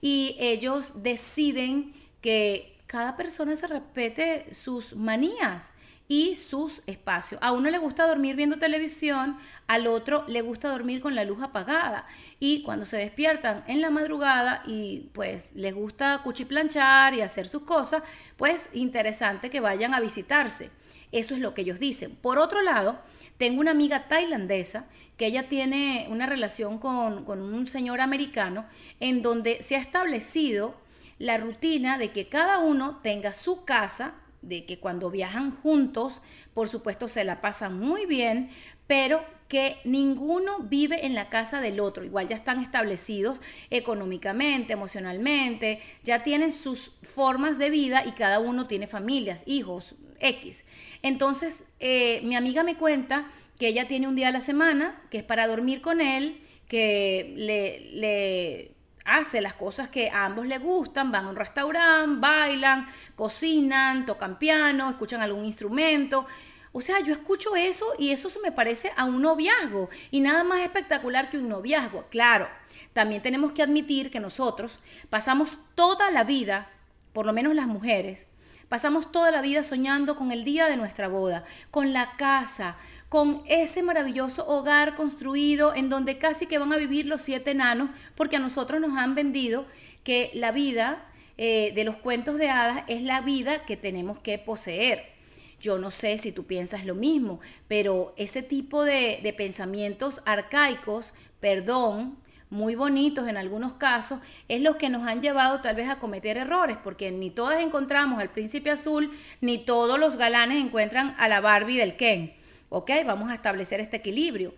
y 0.01 0.35
ellos 0.39 0.91
deciden 1.01 1.93
que 2.21 2.77
cada 2.87 3.17
persona 3.17 3.55
se 3.55 3.67
respete 3.67 4.53
sus 4.53 4.95
manías 4.95 5.71
y 6.07 6.35
sus 6.35 6.81
espacios. 6.85 7.41
A 7.41 7.51
uno 7.51 7.69
le 7.69 7.79
gusta 7.79 8.07
dormir 8.07 8.35
viendo 8.35 8.57
televisión, 8.57 9.37
al 9.67 9.87
otro 9.87 10.23
le 10.27 10.41
gusta 10.41 10.69
dormir 10.69 11.01
con 11.01 11.15
la 11.15 11.23
luz 11.23 11.41
apagada. 11.41 12.05
Y 12.39 12.61
cuando 12.61 12.85
se 12.85 12.97
despiertan 12.97 13.63
en 13.67 13.81
la 13.81 13.89
madrugada 13.89 14.61
y 14.67 15.09
pues 15.13 15.47
les 15.55 15.73
gusta 15.73 16.21
cuchiplanchar 16.23 17.15
y 17.15 17.21
hacer 17.21 17.47
sus 17.47 17.63
cosas, 17.63 18.03
pues 18.37 18.69
interesante 18.73 19.49
que 19.49 19.59
vayan 19.59 19.93
a 19.93 19.99
visitarse. 19.99 20.69
Eso 21.11 21.33
es 21.33 21.39
lo 21.39 21.53
que 21.53 21.61
ellos 21.61 21.79
dicen. 21.79 22.15
Por 22.15 22.37
otro 22.37 22.61
lado, 22.61 22.99
tengo 23.37 23.61
una 23.61 23.71
amiga 23.71 24.07
tailandesa 24.07 24.87
que 25.17 25.27
ella 25.27 25.49
tiene 25.49 26.07
una 26.09 26.25
relación 26.25 26.77
con, 26.77 27.25
con 27.25 27.41
un 27.41 27.67
señor 27.67 28.01
americano 28.01 28.65
en 28.99 29.21
donde 29.21 29.61
se 29.61 29.75
ha 29.75 29.79
establecido 29.79 30.75
la 31.19 31.37
rutina 31.37 31.97
de 31.97 32.11
que 32.11 32.27
cada 32.27 32.59
uno 32.59 32.99
tenga 33.01 33.33
su 33.33 33.63
casa 33.63 34.15
de 34.41 34.65
que 34.65 34.79
cuando 34.79 35.09
viajan 35.09 35.51
juntos, 35.51 36.21
por 36.53 36.69
supuesto, 36.69 37.07
se 37.07 37.23
la 37.23 37.41
pasan 37.41 37.79
muy 37.79 38.05
bien, 38.05 38.51
pero 38.87 39.23
que 39.47 39.77
ninguno 39.85 40.59
vive 40.59 41.05
en 41.05 41.15
la 41.15 41.29
casa 41.29 41.61
del 41.61 41.79
otro. 41.79 42.03
Igual 42.03 42.27
ya 42.27 42.35
están 42.35 42.59
establecidos 42.59 43.39
económicamente, 43.69 44.73
emocionalmente, 44.73 45.79
ya 46.03 46.23
tienen 46.23 46.51
sus 46.51 46.91
formas 47.01 47.57
de 47.57 47.69
vida 47.69 48.05
y 48.05 48.11
cada 48.11 48.39
uno 48.39 48.67
tiene 48.67 48.87
familias, 48.87 49.43
hijos, 49.45 49.95
X. 50.25 50.65
Entonces, 51.01 51.65
eh, 51.79 52.21
mi 52.23 52.35
amiga 52.35 52.63
me 52.63 52.75
cuenta 52.75 53.29
que 53.59 53.67
ella 53.67 53.87
tiene 53.87 54.07
un 54.07 54.15
día 54.15 54.29
a 54.29 54.31
la 54.31 54.41
semana, 54.41 55.01
que 55.09 55.19
es 55.19 55.23
para 55.23 55.47
dormir 55.47 55.81
con 55.81 56.01
él, 56.01 56.41
que 56.67 57.33
le, 57.37 57.91
le 57.93 58.75
hace 59.05 59.39
las 59.39 59.53
cosas 59.53 59.87
que 59.87 60.09
a 60.09 60.25
ambos 60.25 60.47
les 60.47 60.61
gustan, 60.61 61.11
van 61.11 61.25
a 61.25 61.29
un 61.29 61.35
restaurante, 61.35 62.19
bailan, 62.19 62.87
cocinan, 63.15 64.05
tocan 64.05 64.37
piano, 64.39 64.89
escuchan 64.89 65.21
algún 65.21 65.45
instrumento. 65.45 66.25
O 66.73 66.81
sea, 66.81 66.99
yo 66.99 67.13
escucho 67.13 67.55
eso 67.55 67.85
y 67.97 68.11
eso 68.11 68.29
se 68.29 68.41
me 68.41 68.51
parece 68.51 68.91
a 68.97 69.05
un 69.05 69.21
noviazgo 69.21 69.89
y 70.11 70.19
nada 70.19 70.43
más 70.43 70.59
espectacular 70.59 71.29
que 71.29 71.37
un 71.37 71.47
noviazgo. 71.47 72.07
Claro, 72.09 72.49
también 72.91 73.21
tenemos 73.21 73.53
que 73.53 73.63
admitir 73.63 74.11
que 74.11 74.19
nosotros 74.19 74.79
pasamos 75.09 75.57
toda 75.75 76.11
la 76.11 76.25
vida, 76.25 76.69
por 77.13 77.25
lo 77.25 77.31
menos 77.31 77.55
las 77.55 77.67
mujeres, 77.67 78.27
pasamos 78.69 79.11
toda 79.11 79.31
la 79.31 79.41
vida 79.41 79.63
soñando 79.63 80.15
con 80.15 80.31
el 80.31 80.43
día 80.43 80.67
de 80.67 80.77
nuestra 80.77 81.07
boda, 81.07 81.43
con 81.71 81.93
la 81.93 82.15
casa, 82.17 82.77
con 83.09 83.43
ese 83.47 83.83
maravilloso 83.83 84.47
hogar 84.47 84.95
construido 84.95 85.73
en 85.73 85.89
donde 85.89 86.17
casi 86.17 86.45
que 86.45 86.57
van 86.57 86.73
a 86.73 86.77
vivir 86.77 87.05
los 87.05 87.21
siete 87.21 87.51
enanos, 87.51 87.89
porque 88.15 88.37
a 88.37 88.39
nosotros 88.39 88.81
nos 88.81 88.97
han 88.97 89.15
vendido 89.15 89.65
que 90.03 90.31
la 90.33 90.51
vida 90.51 91.05
eh, 91.37 91.71
de 91.75 91.83
los 91.83 91.97
cuentos 91.97 92.37
de 92.37 92.49
hadas 92.49 92.83
es 92.87 93.01
la 93.01 93.21
vida 93.21 93.65
que 93.65 93.77
tenemos 93.77 94.19
que 94.19 94.37
poseer. 94.37 95.13
Yo 95.59 95.77
no 95.77 95.91
sé 95.91 96.17
si 96.17 96.31
tú 96.31 96.45
piensas 96.45 96.85
lo 96.85 96.95
mismo, 96.95 97.39
pero 97.67 98.13
ese 98.17 98.43
tipo 98.43 98.83
de, 98.83 99.19
de 99.23 99.33
pensamientos 99.33 100.21
arcaicos, 100.25 101.13
perdón, 101.39 102.17
muy 102.49 102.75
bonitos 102.75 103.27
en 103.27 103.37
algunos 103.37 103.73
casos, 103.73 104.19
es 104.47 104.61
lo 104.61 104.77
que 104.77 104.89
nos 104.89 105.07
han 105.07 105.21
llevado 105.21 105.61
tal 105.61 105.75
vez 105.75 105.89
a 105.89 105.99
cometer 105.99 106.37
errores, 106.37 106.77
porque 106.83 107.11
ni 107.11 107.29
todas 107.29 107.61
encontramos 107.61 108.19
al 108.19 108.29
príncipe 108.29 108.71
azul, 108.71 109.11
ni 109.41 109.57
todos 109.57 109.99
los 109.99 110.17
galanes 110.17 110.63
encuentran 110.63 111.15
a 111.17 111.27
la 111.27 111.41
Barbie 111.41 111.77
del 111.77 111.95
Ken. 111.95 112.33
¿Ok? 112.69 112.91
Vamos 113.05 113.29
a 113.29 113.35
establecer 113.35 113.79
este 113.79 113.97
equilibrio. 113.97 114.53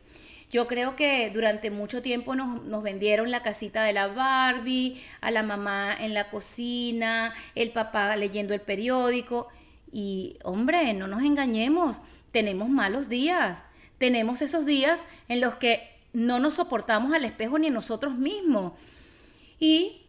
Yo 0.50 0.66
creo 0.66 0.96
que 0.96 1.30
durante 1.30 1.72
mucho 1.72 2.02
tiempo 2.02 2.36
nos, 2.36 2.64
nos, 2.64 2.82
vendieron 2.82 3.32
la 3.32 3.44
casita 3.44 3.84
de 3.84 3.92
la 3.92 4.08
Barbie, 4.08 5.02
a 5.20 5.30
la 5.30 5.44
mamá 5.44 5.96
en 6.00 6.14
la 6.14 6.30
cocina, 6.30 7.34
el 7.54 7.72
papá 7.72 8.16
leyendo 8.16 8.54
el 8.54 8.62
periódico. 8.62 9.50
Y 9.92 10.38
hombre, 10.44 10.94
no 10.94 11.08
nos 11.08 11.22
engañemos, 11.22 11.98
tenemos 12.32 12.70
malos 12.70 13.10
días. 13.10 13.64
Tenemos 13.98 14.42
esos 14.42 14.66
días 14.66 15.04
en 15.28 15.42
los 15.42 15.56
que 15.56 15.97
no 16.18 16.40
nos 16.40 16.56
soportamos 16.56 17.14
al 17.14 17.26
espejo 17.26 17.60
ni 17.60 17.70
nosotros 17.70 18.16
mismos. 18.16 18.74
Y 19.60 20.02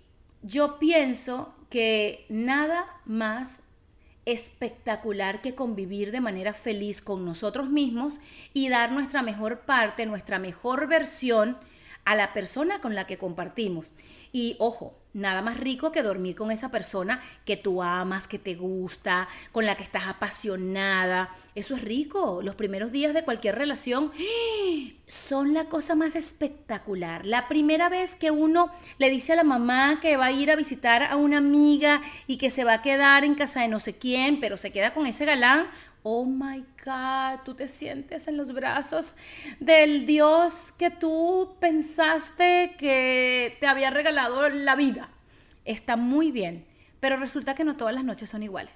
yo 0.43 0.79
pienso 0.79 1.55
que 1.69 2.25
nada 2.31 2.87
más 3.05 3.61
espectacular 4.25 5.43
que 5.43 5.55
convivir 5.55 6.11
de 6.11 6.23
manera 6.23 6.55
feliz 6.55 7.03
con 7.03 7.27
nosotros 7.27 7.69
mismos 7.69 8.21
y 8.55 8.71
dar 8.71 8.91
nuestra 8.91 9.21
mejor 9.23 9.61
parte, 9.61 10.07
nuestra 10.07 10.39
mejor 10.39 10.89
versión 10.89 11.59
a 12.09 12.15
la 12.15 12.33
persona 12.33 12.81
con 12.81 12.95
la 12.95 13.07
que 13.07 13.19
compartimos. 13.19 13.91
Y 14.33 14.57
ojo, 14.61 14.97
nada 15.13 15.43
más 15.43 15.59
rico 15.59 15.93
que 15.93 16.03
dormir 16.03 16.37
con 16.37 16.51
esa 16.51 16.71
persona 16.71 17.21
que 17.45 17.59
tú 17.59 17.83
amas, 17.83 18.27
que 18.27 18.39
te 18.39 18.55
gusta, 18.55 19.29
con 19.53 19.67
la 19.67 19.77
que 19.77 19.83
estás 19.83 20.07
apasionada. 20.07 21.29
Eso 21.55 21.77
es 21.77 21.83
rico. 21.83 22.41
Los 22.43 22.55
primeros 22.55 22.93
días 22.93 23.13
de 23.13 23.25
cualquier 23.25 23.57
relación 23.57 24.11
son 25.07 25.53
la 25.53 25.67
cosa 25.67 25.95
más 25.95 26.17
espectacular. 26.17 27.27
La 27.27 27.47
primera 27.47 27.91
vez 27.91 28.15
que 28.15 28.31
uno 28.31 28.71
le 28.97 29.11
dice 29.11 29.35
a 29.35 29.37
la 29.37 29.45
mamá 29.45 29.99
que 30.01 30.17
va 30.17 30.27
a 30.27 30.33
ir 30.33 30.51
a 30.51 30.57
visitar 30.57 31.03
a 31.03 31.17
una 31.17 31.37
amiga 31.37 32.01
y 32.27 32.39
que 32.39 32.49
se 32.49 32.65
va 32.65 32.73
a 32.73 32.83
quedar 32.83 33.23
en 33.23 33.35
casa 33.35 33.61
de 33.61 33.69
no 33.69 33.81
sé 33.81 33.99
quién, 33.99 34.41
pero 34.41 34.57
se 34.57 34.71
queda 34.71 34.95
con 34.95 35.07
ese 35.07 35.27
galán, 35.27 35.67
oh 36.03 36.25
my 36.25 36.65
God, 36.85 37.41
tú 37.45 37.55
te 37.55 37.69
sientes 37.69 38.29
en 38.29 38.37
los 38.37 38.53
brazos 38.53 39.13
del 39.61 40.07
Dios 40.07 40.73
que 40.79 40.91
tú 40.91 41.57
pensaste 41.61 42.75
que 42.79 43.57
te 43.61 43.67
había 43.67 43.91
regalado 43.91 44.49
la 44.49 44.77
vida. 44.77 45.11
Está 45.65 45.97
muy 45.97 46.31
bien, 46.31 46.65
pero 47.01 47.17
resulta 47.17 47.55
que 47.55 47.65
no 47.65 47.77
todas 47.77 47.95
las 47.95 48.05
noches 48.05 48.31
son 48.31 48.43
iguales. 48.43 48.73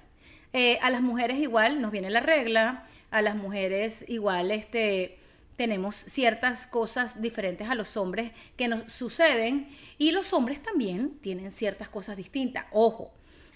Eh, 0.53 0.77
a 0.81 0.89
las 0.89 1.01
mujeres 1.01 1.39
igual 1.39 1.81
nos 1.81 1.91
viene 1.91 2.09
la 2.11 2.19
regla, 2.19 2.85
a 3.09 3.21
las 3.21 3.35
mujeres 3.35 4.05
igual 4.07 4.51
este, 4.51 5.17
tenemos 5.55 5.95
ciertas 5.95 6.67
cosas 6.67 7.21
diferentes 7.21 7.69
a 7.69 7.75
los 7.75 7.97
hombres 7.97 8.31
que 8.55 8.67
nos 8.67 8.91
suceden 8.91 9.69
y 9.97 10.11
los 10.11 10.33
hombres 10.33 10.61
también 10.61 11.17
tienen 11.21 11.51
ciertas 11.51 11.89
cosas 11.89 12.17
distintas. 12.17 12.65
Ojo, 12.71 13.11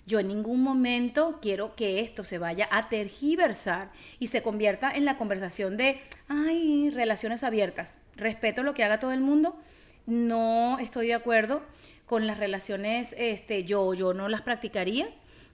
yo 0.07 0.19
en 0.19 0.29
ningún 0.29 0.63
momento 0.63 1.37
quiero 1.41 1.75
que 1.75 1.99
esto 1.99 2.23
se 2.23 2.37
vaya 2.37 2.67
a 2.71 2.87
tergiversar 2.87 3.91
y 4.19 4.27
se 4.27 4.41
convierta 4.41 4.89
en 4.89 5.03
la 5.03 5.17
conversación 5.17 5.75
de, 5.75 6.01
ay, 6.29 6.89
relaciones 6.89 7.43
abiertas. 7.43 7.97
Respeto 8.15 8.63
lo 8.63 8.73
que 8.73 8.85
haga 8.85 9.01
todo 9.01 9.11
el 9.11 9.19
mundo. 9.19 9.57
No 10.05 10.79
estoy 10.79 11.07
de 11.07 11.13
acuerdo 11.13 11.61
con 12.05 12.25
las 12.25 12.37
relaciones, 12.37 13.13
este, 13.17 13.65
yo, 13.65 13.93
yo 13.93 14.13
no 14.13 14.29
las 14.29 14.41
practicaría. 14.41 15.09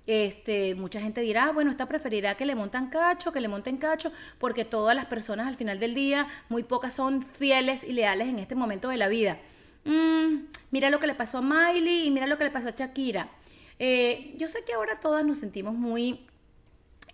Este, 0.05 0.75
mucha 0.75 1.01
gente 1.01 1.21
dirá, 1.21 1.51
bueno, 1.51 1.71
esta 1.71 1.87
preferirá 1.87 2.35
que 2.35 2.45
le 2.45 2.53
montan 2.53 2.91
cacho, 2.91 3.31
que 3.31 3.41
le 3.41 3.47
monten 3.47 3.77
cacho, 3.77 4.11
porque 4.37 4.65
todas 4.65 4.95
las 4.95 5.05
personas 5.05 5.47
al 5.47 5.55
final 5.55 5.79
del 5.79 5.95
día, 5.95 6.27
muy 6.49 6.61
pocas 6.61 6.93
son 6.93 7.23
fieles 7.23 7.83
y 7.83 7.93
leales 7.93 8.27
en 8.27 8.37
este 8.37 8.53
momento 8.53 8.89
de 8.89 8.97
la 8.97 9.07
vida. 9.07 9.39
Mm, 9.85 10.45
mira 10.69 10.91
lo 10.91 10.99
que 10.99 11.07
le 11.07 11.15
pasó 11.15 11.39
a 11.39 11.41
Miley 11.41 12.05
y 12.05 12.11
mira 12.11 12.27
lo 12.27 12.37
que 12.37 12.43
le 12.43 12.51
pasó 12.51 12.67
a 12.67 12.71
Shakira. 12.71 13.29
Eh, 13.79 14.33
yo 14.37 14.47
sé 14.47 14.63
que 14.65 14.73
ahora 14.73 14.99
todas 14.99 15.25
nos 15.25 15.39
sentimos 15.39 15.73
muy 15.75 16.25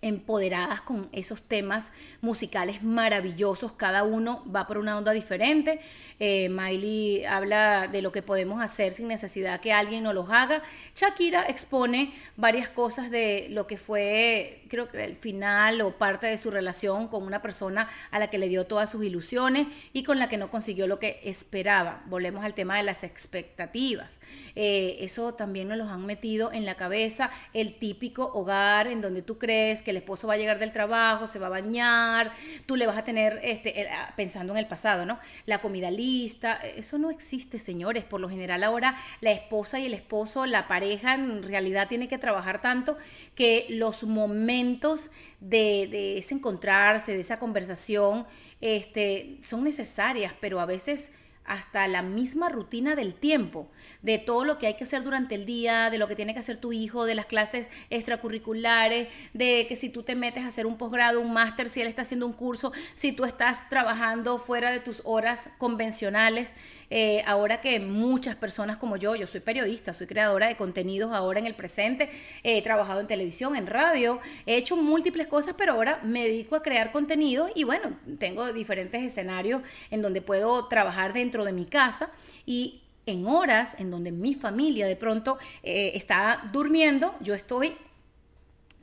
empoderadas 0.02 0.82
con 0.82 1.10
esos 1.12 1.42
temas 1.42 1.92
musicales 2.22 2.84
maravillosos, 2.84 3.74
cada 3.74 4.04
uno 4.04 4.44
va 4.54 4.66
por 4.66 4.78
una 4.78 4.98
onda 4.98 5.12
diferente. 5.12 5.82
Eh, 6.20 6.50
Miley 6.50 7.26
habla 7.26 7.88
de 7.88 8.02
lo 8.02 8.12
que 8.12 8.22
podemos 8.22 8.62
hacer 8.62 8.94
sin 8.94 9.10
necesidad 9.10 9.60
que 9.60 9.74
alguien 9.74 10.04
nos 10.04 10.14
los 10.14 10.30
haga. 10.30 10.62
Shakira 10.96 11.44
expone 11.44 12.14
varias 12.38 12.70
cosas 12.70 13.12
de 13.12 13.48
lo 13.50 13.68
que 13.68 13.78
fue, 13.78 14.64
creo 14.70 14.90
que 14.90 15.04
el 15.04 15.16
final 15.16 15.82
o 15.82 15.98
parte 15.98 16.28
de 16.28 16.38
su 16.38 16.50
relación 16.50 17.08
con 17.08 17.24
una 17.24 17.42
persona 17.42 17.90
a 18.12 18.20
la 18.20 18.30
que 18.30 18.38
le 18.38 18.48
dio 18.48 18.66
todas 18.66 18.90
sus 18.90 19.04
ilusiones 19.04 19.68
y 19.92 20.04
con 20.04 20.20
la 20.20 20.30
que 20.30 20.38
no 20.38 20.50
consiguió 20.50 20.88
lo 20.88 21.00
que 21.00 21.20
esperaba. 21.24 22.04
Volvemos 22.06 22.46
al 22.46 22.54
tema 22.54 22.78
de 22.78 22.84
las 22.84 23.04
expectativas. 23.04 24.18
Eh, 24.56 24.98
eso 25.02 25.34
también 25.34 25.68
nos 25.68 25.78
los 25.78 25.90
han 25.90 26.06
metido 26.06 26.52
en 26.52 26.66
la 26.66 26.76
cabeza, 26.76 27.32
el 27.54 27.78
típico 27.78 28.32
hogar 28.34 28.88
en 28.88 29.02
donde 29.02 29.22
tú 29.22 29.38
crees 29.38 29.82
que 29.82 29.89
el 29.90 29.98
esposo 29.98 30.28
va 30.28 30.36
a 30.36 30.38
llegar 30.38 30.60
del 30.60 30.72
trabajo, 30.72 31.28
se 31.28 31.40
va 31.40 31.48
a 31.48 31.50
bañar, 31.50 32.32
tú 32.66 32.76
le 32.76 32.88
vas 32.88 32.98
a 32.98 33.04
tener, 33.04 33.40
este, 33.44 33.88
ah, 33.90 34.14
pensando 34.16 34.54
en 34.54 34.60
el 34.60 34.68
pasado, 34.68 35.06
¿no? 35.06 35.20
La 35.46 35.60
comida 35.60 35.92
lista, 35.92 36.56
eso 36.56 36.98
no 36.98 37.12
existe, 37.12 37.60
señores. 37.60 38.04
Por 38.04 38.22
lo 38.22 38.30
general 38.30 38.64
ahora 38.64 38.98
la 39.22 39.32
esposa 39.32 39.80
y 39.80 39.86
el 39.86 39.94
esposo, 39.94 40.46
la 40.46 40.68
pareja 40.68 41.16
en 41.16 41.44
realidad 41.44 41.88
tiene 41.88 42.08
que 42.08 42.18
trabajar 42.18 42.62
tanto 42.62 42.98
que 43.36 43.66
los 43.70 44.04
momentos 44.04 45.10
de, 45.40 45.88
de 45.90 46.18
ese 46.18 46.36
encontrarse, 46.36 47.14
de 47.14 47.20
esa 47.20 47.38
conversación, 47.38 48.26
este, 48.62 49.38
son 49.42 49.64
necesarias, 49.64 50.34
pero 50.40 50.60
a 50.60 50.66
veces 50.66 51.12
hasta 51.50 51.88
la 51.88 52.04
misma 52.04 52.48
rutina 52.48 52.96
del 52.96 53.16
tiempo, 53.16 53.68
de 54.04 54.20
todo 54.20 54.46
lo 54.46 54.60
que 54.60 54.68
hay 54.68 54.76
que 54.76 54.84
hacer 54.84 55.04
durante 55.04 55.34
el 55.34 55.48
día, 55.48 55.90
de 55.90 55.98
lo 55.98 56.08
que 56.08 56.16
tiene 56.16 56.34
que 56.36 56.40
hacer 56.40 56.60
tu 56.60 56.72
hijo, 56.72 57.06
de 57.06 57.16
las 57.16 57.26
clases 57.26 57.70
extracurriculares, 57.90 59.08
de 59.34 59.66
que 59.68 59.76
si 59.76 59.90
tú 59.90 60.04
te 60.04 60.16
metes 60.16 60.44
a 60.44 60.48
hacer 60.48 60.68
un 60.68 60.78
posgrado, 60.78 61.20
un 61.20 61.34
máster, 61.34 61.70
si 61.70 61.82
él 61.82 61.88
está 61.88 62.04
haciendo 62.04 62.28
un 62.28 62.34
curso, 62.34 62.72
si 62.96 63.12
tú 63.14 63.26
estás 63.26 63.68
trabajando 63.68 64.38
fuera 64.38 64.70
de 64.70 64.80
tus 64.80 65.02
horas 65.06 65.50
convencionales, 65.58 66.54
eh, 66.92 67.24
ahora 67.26 67.62
que 67.62 67.80
muchas 67.80 68.36
personas 68.36 68.78
como 68.78 68.98
yo, 68.98 69.16
yo 69.16 69.26
soy 69.26 69.40
periodista, 69.40 69.94
soy 69.94 70.06
creadora 70.06 70.50
de 70.50 70.56
contenidos 70.56 71.14
ahora 71.14 71.40
en 71.40 71.48
el 71.48 71.56
presente, 71.56 72.12
he 72.44 72.62
trabajado 72.62 73.00
en 73.00 73.08
televisión, 73.08 73.56
en 73.56 73.66
radio, 73.66 74.20
he 74.46 74.56
hecho 74.56 74.76
múltiples 74.76 75.28
cosas, 75.28 75.56
pero 75.58 75.74
ahora 75.74 76.00
me 76.04 76.26
dedico 76.26 76.56
a 76.56 76.62
crear 76.62 76.92
contenido 76.92 77.50
y 77.56 77.64
bueno, 77.64 77.98
tengo 78.20 78.54
diferentes 78.54 79.02
escenarios 79.02 79.64
en 79.90 80.04
donde 80.04 80.22
puedo 80.22 80.68
trabajar 80.68 81.14
dentro 81.14 81.39
de 81.46 81.54
mi 81.54 81.66
casa 81.66 82.12
y 82.46 82.82
en 83.06 83.26
horas 83.26 83.76
en 83.80 83.92
donde 83.92 84.12
mi 84.12 84.34
familia 84.36 84.88
de 84.88 84.96
pronto 84.96 85.38
eh, 85.64 85.92
está 85.96 86.50
durmiendo, 86.52 87.16
yo 87.22 87.34
estoy 87.34 87.76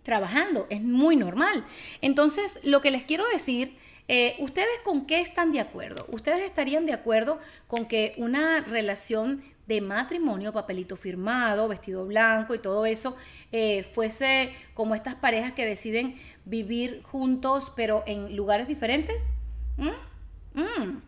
trabajando, 0.03 0.67
es 0.71 0.83
muy 0.83 1.17
normal. 1.17 1.65
Entonces, 2.01 2.59
lo 2.63 2.81
que 2.81 2.91
les 2.91 3.05
quiero 3.05 3.25
decir, 3.29 3.77
eh, 4.09 4.37
¿ustedes 4.39 4.79
con 4.85 5.07
qué 5.07 5.21
están 5.21 5.53
de 5.53 5.61
acuerdo? 5.61 6.07
¿Ustedes 6.11 6.41
estarían 6.41 6.87
de 6.87 6.93
acuerdo 6.93 7.41
con 7.67 7.87
que 7.87 8.13
una 8.17 8.61
relación 8.61 9.43
de 9.67 9.81
matrimonio, 9.81 10.53
papelito 10.53 10.97
firmado, 10.97 11.67
vestido 11.67 12.07
blanco 12.07 12.55
y 12.55 12.59
todo 12.59 12.87
eso, 12.87 13.17
eh, 13.51 13.83
fuese 13.95 14.55
como 14.75 14.95
estas 14.95 15.17
parejas 15.17 15.53
que 15.53 15.67
deciden 15.67 16.15
vivir 16.45 17.03
juntos 17.03 17.73
pero 17.75 18.05
en 18.07 18.37
lugares 18.37 18.69
diferentes? 18.69 19.23
¿Mm? 19.77 20.61
¿Mm? 20.61 21.03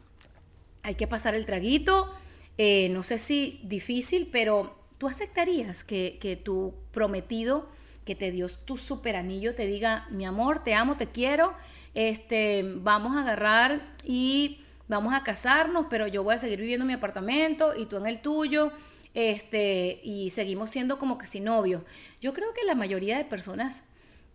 Hay 0.89 0.95
que 0.95 1.07
pasar 1.07 1.35
el 1.35 1.45
traguito. 1.45 2.11
Eh, 2.57 2.89
no 2.89 3.03
sé 3.03 3.19
si 3.19 3.61
difícil, 3.63 4.29
pero 4.33 4.75
tú 4.97 5.07
aceptarías 5.07 5.85
que, 5.85 6.41
tu 6.43 6.75
prometido 6.93 7.69
que 8.07 8.15
te 8.15 8.31
dio 8.31 8.49
tu 8.49 8.79
super 8.79 9.17
anillo 9.17 9.55
te 9.55 9.67
diga, 9.67 10.09
mi 10.11 10.25
amor, 10.25 10.65
te 10.65 10.73
amo, 10.73 10.97
te 10.97 11.09
quiero, 11.09 11.53
este, 11.93 12.65
vamos 12.65 13.15
a 13.15 13.21
agarrar 13.21 13.95
y 14.03 14.61
vamos 14.89 15.13
a 15.13 15.23
casarnos, 15.23 15.89
pero 15.91 16.07
yo 16.07 16.25
voy 16.25 16.37
a 16.37 16.39
seguir 16.39 16.59
viviendo 16.59 16.85
en 16.85 16.89
mi 16.89 16.95
apartamento 16.95 17.77
y 17.77 17.85
tú 17.85 17.99
en 17.99 18.07
el 18.07 18.23
tuyo, 18.23 18.73
este, 19.13 20.01
y 20.03 20.31
seguimos 20.31 20.71
siendo 20.71 20.99
como 20.99 21.19
que 21.19 21.27
sin 21.27 21.45
novios. 21.45 21.83
Yo 22.23 22.33
creo 22.33 22.55
que 22.55 22.65
la 22.65 22.75
mayoría 22.75 23.19
de 23.19 23.27
personas 23.27 23.85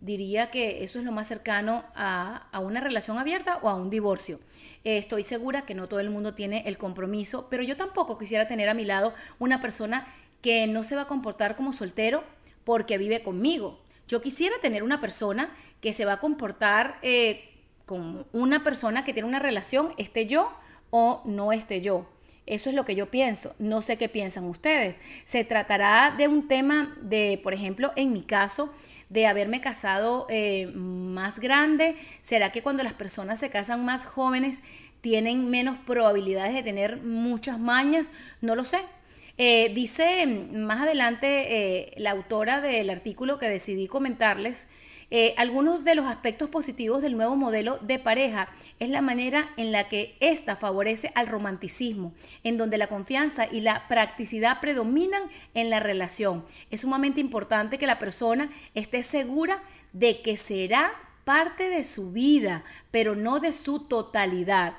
diría 0.00 0.50
que 0.50 0.84
eso 0.84 0.98
es 0.98 1.04
lo 1.04 1.12
más 1.12 1.28
cercano 1.28 1.84
a, 1.94 2.48
una 2.60 2.80
relación 2.80 3.18
abierta 3.18 3.58
o 3.62 3.68
a 3.68 3.74
un 3.74 3.90
divorcio. 3.90 4.40
Eh, 4.84 4.98
estoy 4.98 5.22
segura 5.22 5.64
que 5.64 5.74
no 5.74 5.88
todo 5.88 6.00
el 6.00 6.10
mundo 6.10 6.34
tiene 6.34 6.62
el 6.66 6.78
compromiso, 6.78 7.48
pero 7.50 7.62
yo 7.62 7.76
tampoco 7.76 8.18
quisiera 8.18 8.46
tener 8.46 8.68
a 8.68 8.74
mi 8.74 8.84
lado 8.84 9.14
una 9.38 9.60
persona 9.60 10.06
que 10.42 10.66
no 10.66 10.84
se 10.84 10.96
va 10.96 11.02
a 11.02 11.06
comportar 11.06 11.56
como 11.56 11.72
soltero 11.72 12.24
porque 12.64 12.98
vive 12.98 13.22
conmigo. 13.22 13.80
Yo 14.08 14.20
quisiera 14.20 14.56
tener 14.60 14.82
una 14.82 15.00
persona 15.00 15.54
que 15.80 15.92
se 15.92 16.04
va 16.04 16.14
a 16.14 16.20
comportar 16.20 16.98
eh, 17.02 17.50
con 17.86 18.26
una 18.32 18.62
persona 18.62 19.04
que 19.04 19.12
tiene 19.12 19.28
una 19.28 19.38
relación, 19.38 19.92
esté 19.96 20.26
yo 20.26 20.52
o 20.90 21.22
no 21.24 21.52
esté 21.52 21.80
yo. 21.80 22.06
Eso 22.46 22.68
es 22.68 22.76
lo 22.76 22.84
que 22.84 22.94
yo 22.94 23.10
pienso. 23.10 23.54
No 23.58 23.80
sé 23.80 23.96
qué 23.96 24.08
piensan 24.08 24.44
ustedes. 24.44 24.96
Se 25.24 25.44
tratará 25.44 26.14
de 26.16 26.28
un 26.28 26.46
tema 26.46 26.94
de, 27.00 27.40
por 27.42 27.54
ejemplo, 27.54 27.92
en 27.96 28.12
mi 28.12 28.22
caso, 28.22 28.72
de 29.08 29.26
haberme 29.26 29.60
casado 29.60 30.26
eh, 30.28 30.66
más 30.74 31.38
grande? 31.38 31.96
¿Será 32.20 32.52
que 32.52 32.62
cuando 32.62 32.82
las 32.82 32.92
personas 32.92 33.38
se 33.38 33.50
casan 33.50 33.84
más 33.84 34.06
jóvenes 34.06 34.60
tienen 35.00 35.50
menos 35.50 35.78
probabilidades 35.78 36.54
de 36.54 36.62
tener 36.62 37.02
muchas 37.02 37.58
mañas? 37.58 38.10
No 38.40 38.54
lo 38.54 38.64
sé. 38.64 38.78
Eh, 39.36 39.72
dice 39.74 40.26
más 40.52 40.82
adelante 40.82 41.26
eh, 41.26 41.94
la 41.96 42.12
autora 42.12 42.60
del 42.60 42.88
artículo 42.88 43.38
que 43.38 43.48
decidí 43.48 43.88
comentarles, 43.88 44.68
eh, 45.10 45.34
algunos 45.36 45.84
de 45.84 45.94
los 45.94 46.06
aspectos 46.06 46.48
positivos 46.48 47.02
del 47.02 47.16
nuevo 47.16 47.36
modelo 47.36 47.78
de 47.78 47.98
pareja 47.98 48.48
es 48.80 48.88
la 48.88 49.02
manera 49.02 49.50
en 49.56 49.70
la 49.70 49.88
que 49.88 50.16
ésta 50.20 50.56
favorece 50.56 51.12
al 51.14 51.26
romanticismo, 51.26 52.14
en 52.42 52.56
donde 52.56 52.78
la 52.78 52.86
confianza 52.86 53.46
y 53.50 53.60
la 53.60 53.86
practicidad 53.88 54.60
predominan 54.60 55.22
en 55.54 55.68
la 55.68 55.80
relación. 55.80 56.44
Es 56.70 56.82
sumamente 56.82 57.20
importante 57.20 57.78
que 57.78 57.86
la 57.86 57.98
persona 57.98 58.50
esté 58.74 59.02
segura 59.02 59.62
de 59.92 60.22
que 60.22 60.36
será 60.36 60.92
parte 61.24 61.68
de 61.68 61.84
su 61.84 62.12
vida, 62.12 62.64
pero 62.90 63.14
no 63.14 63.40
de 63.40 63.52
su 63.52 63.80
totalidad. 63.80 64.74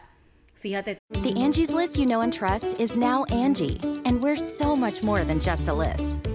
Fíjate. 0.65 0.97
The 1.11 1.39
Angie's 1.39 1.71
list 1.71 1.99
you 1.99 2.07
know 2.07 2.21
and 2.21 2.33
trust 2.33 2.79
is 2.79 2.95
now 2.95 3.23
Angie, 3.25 3.79
and 4.05 4.21
we're 4.23 4.35
so 4.35 4.75
much 4.75 5.03
more 5.03 5.23
than 5.23 5.39
just 5.39 5.67
a 5.67 5.73
list. 5.73 6.19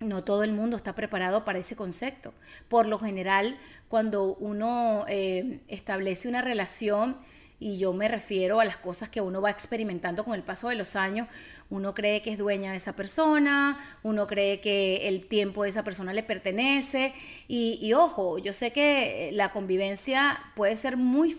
No 0.00 0.22
todo 0.22 0.44
el 0.44 0.52
mundo 0.52 0.76
está 0.76 0.94
preparado 0.94 1.44
para 1.44 1.58
ese 1.58 1.74
concepto. 1.74 2.32
Por 2.68 2.86
lo 2.86 2.98
general, 2.98 3.58
cuando 3.88 4.36
uno 4.36 5.04
eh, 5.08 5.60
establece 5.66 6.28
una 6.28 6.40
relación, 6.40 7.18
y 7.60 7.78
yo 7.78 7.92
me 7.92 8.06
refiero 8.06 8.60
a 8.60 8.64
las 8.64 8.76
cosas 8.76 9.08
que 9.08 9.20
uno 9.20 9.40
va 9.42 9.50
experimentando 9.50 10.24
con 10.24 10.34
el 10.34 10.44
paso 10.44 10.68
de 10.68 10.76
los 10.76 10.94
años, 10.94 11.26
uno 11.70 11.94
cree 11.94 12.22
que 12.22 12.30
es 12.30 12.38
dueña 12.38 12.70
de 12.70 12.76
esa 12.76 12.94
persona, 12.94 13.78
uno 14.04 14.26
cree 14.26 14.60
que 14.60 15.08
el 15.08 15.26
tiempo 15.26 15.64
de 15.64 15.70
esa 15.70 15.82
persona 15.82 16.12
le 16.12 16.22
pertenece, 16.22 17.14
y, 17.48 17.92
ojo, 17.94 18.38
yo 18.38 18.52
sé 18.52 18.72
que 18.72 19.30
la 19.32 19.50
convivencia 19.50 20.40
puede 20.54 20.76
ser 20.76 20.96
muy 20.96 21.36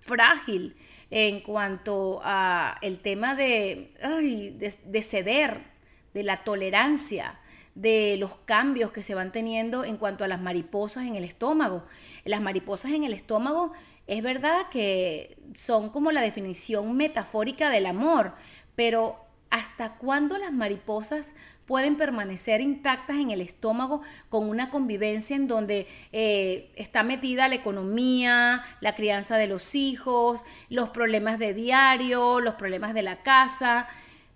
frágil 0.00 0.76
en 1.10 1.40
cuanto 1.40 2.20
a 2.22 2.78
el 2.82 2.98
tema 2.98 3.34
de, 3.34 3.92
ay, 4.02 4.50
de 4.50 5.02
ceder, 5.02 5.62
de 6.14 6.22
la 6.22 6.38
tolerancia 6.38 7.38
de 7.80 8.16
los 8.18 8.34
cambios 8.44 8.90
que 8.90 9.04
se 9.04 9.14
van 9.14 9.30
teniendo 9.30 9.84
en 9.84 9.96
cuanto 9.96 10.24
a 10.24 10.28
las 10.28 10.40
mariposas 10.40 11.06
en 11.06 11.14
el 11.14 11.22
estómago. 11.22 11.84
Las 12.24 12.40
mariposas 12.40 12.90
en 12.90 13.04
el 13.04 13.12
estómago 13.12 13.72
es 14.08 14.20
verdad 14.22 14.68
que 14.68 15.38
son 15.54 15.88
como 15.88 16.10
la 16.10 16.20
definición 16.20 16.96
metafórica 16.96 17.70
del 17.70 17.86
amor, 17.86 18.32
pero 18.74 19.24
¿hasta 19.50 19.94
cuándo 19.94 20.38
las 20.38 20.52
mariposas 20.52 21.34
pueden 21.66 21.96
permanecer 21.96 22.60
intactas 22.60 23.18
en 23.18 23.30
el 23.30 23.40
estómago 23.40 24.02
con 24.28 24.48
una 24.48 24.70
convivencia 24.70 25.36
en 25.36 25.46
donde 25.46 25.86
eh, 26.12 26.72
está 26.74 27.04
metida 27.04 27.46
la 27.46 27.54
economía, 27.54 28.64
la 28.80 28.96
crianza 28.96 29.36
de 29.36 29.46
los 29.46 29.76
hijos, 29.76 30.40
los 30.68 30.88
problemas 30.88 31.38
de 31.38 31.54
diario, 31.54 32.40
los 32.40 32.54
problemas 32.54 32.92
de 32.92 33.02
la 33.02 33.22
casa? 33.22 33.86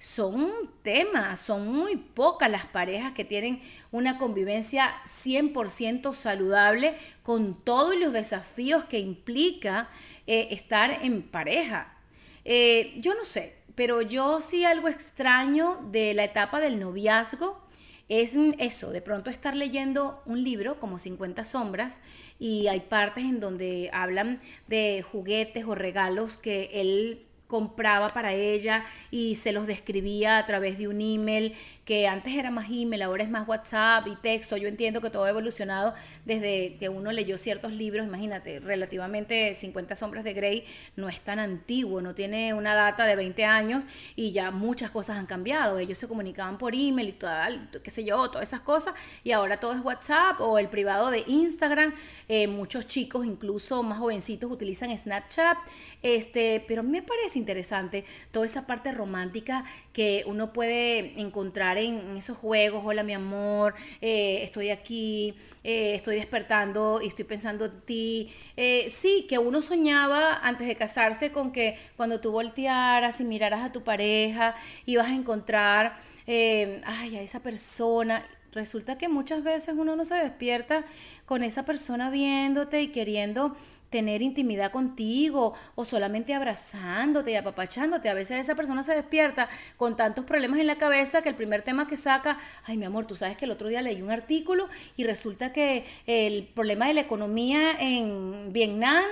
Son 0.02 0.34
un 0.34 0.70
tema, 0.82 1.36
son 1.36 1.68
muy 1.68 1.94
pocas 1.94 2.50
las 2.50 2.66
parejas 2.66 3.12
que 3.12 3.24
tienen 3.24 3.62
una 3.92 4.18
convivencia 4.18 4.92
100% 5.06 6.12
saludable 6.12 6.96
con 7.22 7.54
todos 7.62 7.94
los 7.96 8.12
desafíos 8.12 8.84
que 8.86 8.98
implica 8.98 9.88
eh, 10.26 10.48
estar 10.50 11.04
en 11.04 11.22
pareja. 11.22 11.96
Eh, 12.44 12.94
yo 12.96 13.14
no 13.14 13.24
sé, 13.24 13.54
pero 13.76 14.02
yo 14.02 14.40
sí 14.40 14.64
algo 14.64 14.88
extraño 14.88 15.78
de 15.92 16.14
la 16.14 16.24
etapa 16.24 16.58
del 16.58 16.80
noviazgo 16.80 17.62
es 18.08 18.34
eso, 18.58 18.90
de 18.90 19.02
pronto 19.02 19.30
estar 19.30 19.54
leyendo 19.54 20.20
un 20.26 20.42
libro 20.42 20.80
como 20.80 20.98
50 20.98 21.44
sombras 21.44 22.00
y 22.40 22.66
hay 22.66 22.80
partes 22.80 23.22
en 23.24 23.38
donde 23.38 23.88
hablan 23.92 24.40
de 24.66 25.04
juguetes 25.08 25.64
o 25.64 25.76
regalos 25.76 26.36
que 26.36 26.70
él 26.74 27.24
compraba 27.52 28.08
para 28.08 28.32
ella 28.32 28.86
y 29.10 29.34
se 29.34 29.52
los 29.52 29.66
describía 29.66 30.38
a 30.38 30.46
través 30.46 30.78
de 30.78 30.88
un 30.88 31.02
email, 31.02 31.54
que 31.84 32.08
antes 32.08 32.34
era 32.34 32.50
más 32.50 32.70
email, 32.70 33.02
ahora 33.02 33.24
es 33.24 33.28
más 33.28 33.46
WhatsApp 33.46 34.06
y 34.06 34.16
texto. 34.16 34.56
Yo 34.56 34.68
entiendo 34.68 35.02
que 35.02 35.10
todo 35.10 35.24
ha 35.24 35.28
evolucionado 35.28 35.92
desde 36.24 36.78
que 36.78 36.88
uno 36.88 37.12
leyó 37.12 37.36
ciertos 37.36 37.72
libros, 37.72 38.06
imagínate, 38.06 38.58
relativamente 38.58 39.54
50 39.54 39.94
sombras 39.96 40.24
de 40.24 40.32
Grey 40.32 40.64
no 40.96 41.10
es 41.10 41.20
tan 41.20 41.38
antiguo, 41.38 42.00
no 42.00 42.14
tiene 42.14 42.54
una 42.54 42.74
data 42.74 43.04
de 43.04 43.16
20 43.16 43.44
años 43.44 43.84
y 44.16 44.32
ya 44.32 44.50
muchas 44.50 44.90
cosas 44.90 45.18
han 45.18 45.26
cambiado. 45.26 45.78
Ellos 45.78 45.98
se 45.98 46.08
comunicaban 46.08 46.56
por 46.56 46.74
email 46.74 47.10
y 47.10 47.12
tal, 47.12 47.68
qué 47.84 47.90
sé 47.90 48.02
yo, 48.02 48.30
todas 48.30 48.48
esas 48.48 48.62
cosas 48.62 48.94
y 49.24 49.32
ahora 49.32 49.58
todo 49.58 49.74
es 49.74 49.82
WhatsApp 49.82 50.40
o 50.40 50.58
el 50.58 50.68
privado 50.68 51.10
de 51.10 51.22
Instagram. 51.26 51.92
Eh, 52.28 52.46
muchos 52.46 52.86
chicos, 52.86 53.26
incluso 53.26 53.82
más 53.82 53.98
jovencitos, 53.98 54.50
utilizan 54.50 54.96
Snapchat, 54.96 55.58
este, 56.02 56.64
pero 56.66 56.82
me 56.82 57.02
parece 57.02 57.41
interesante 57.42 58.04
toda 58.30 58.46
esa 58.46 58.66
parte 58.66 58.92
romántica 58.92 59.64
que 59.92 60.22
uno 60.26 60.52
puede 60.52 61.20
encontrar 61.20 61.76
en, 61.76 62.16
esos 62.16 62.38
juegos, 62.38 62.82
hola 62.84 63.02
mi 63.02 63.12
amor, 63.12 63.74
eh, 64.00 64.40
estoy 64.42 64.70
aquí, 64.70 65.34
eh, 65.64 65.94
estoy 65.94 66.16
despertando 66.16 67.00
y 67.02 67.08
estoy 67.08 67.24
pensando 67.24 67.64
en 67.66 67.80
ti. 67.82 68.32
Eh, 68.56 68.92
sí, 68.94 69.26
que 69.28 69.38
uno 69.38 69.60
soñaba 69.60 70.34
antes 70.42 70.66
de 70.66 70.76
casarse 70.76 71.32
con 71.32 71.52
que 71.52 71.76
cuando 71.96 72.20
tú 72.20 72.32
voltearas 72.32 73.20
y 73.20 73.24
miraras 73.24 73.62
a 73.62 73.72
tu 73.72 73.82
pareja, 73.82 74.54
ibas 74.86 75.08
a 75.08 75.14
encontrar 75.14 75.96
ay, 76.26 77.16
a 77.16 77.22
esa 77.22 77.40
persona 77.40 78.24
resulta 78.52 78.98
que 78.98 79.08
muchas 79.08 79.42
veces 79.42 79.74
uno 79.76 79.96
no 79.96 80.04
se 80.04 80.14
despierta 80.14 80.84
con 81.26 81.42
esa 81.42 81.64
persona 81.64 82.10
viéndote 82.10 82.82
y 82.82 82.88
queriendo 82.88 83.56
tener 83.92 84.22
intimidad 84.22 84.72
contigo 84.72 85.54
o 85.74 85.84
solamente 85.84 86.34
abrazándote 86.34 87.32
y 87.32 87.36
apapachándote. 87.36 88.08
A 88.08 88.14
veces 88.14 88.40
esa 88.40 88.54
persona 88.54 88.82
se 88.82 88.94
despierta 88.94 89.48
con 89.76 89.96
tantos 89.96 90.24
problemas 90.24 90.58
en 90.60 90.66
la 90.66 90.76
cabeza 90.76 91.20
que 91.20 91.28
el 91.28 91.34
primer 91.34 91.62
tema 91.62 91.86
que 91.86 91.98
saca, 91.98 92.38
ay 92.64 92.78
mi 92.78 92.86
amor, 92.86 93.06
tú 93.06 93.16
sabes 93.16 93.36
que 93.36 93.44
el 93.44 93.50
otro 93.50 93.68
día 93.68 93.82
leí 93.82 94.00
un 94.00 94.10
artículo 94.10 94.68
y 94.96 95.04
resulta 95.04 95.52
que 95.52 95.84
el 96.06 96.48
problema 96.54 96.88
de 96.88 96.94
la 96.94 97.02
economía 97.02 97.72
en 97.78 98.52
Vietnam 98.52 99.04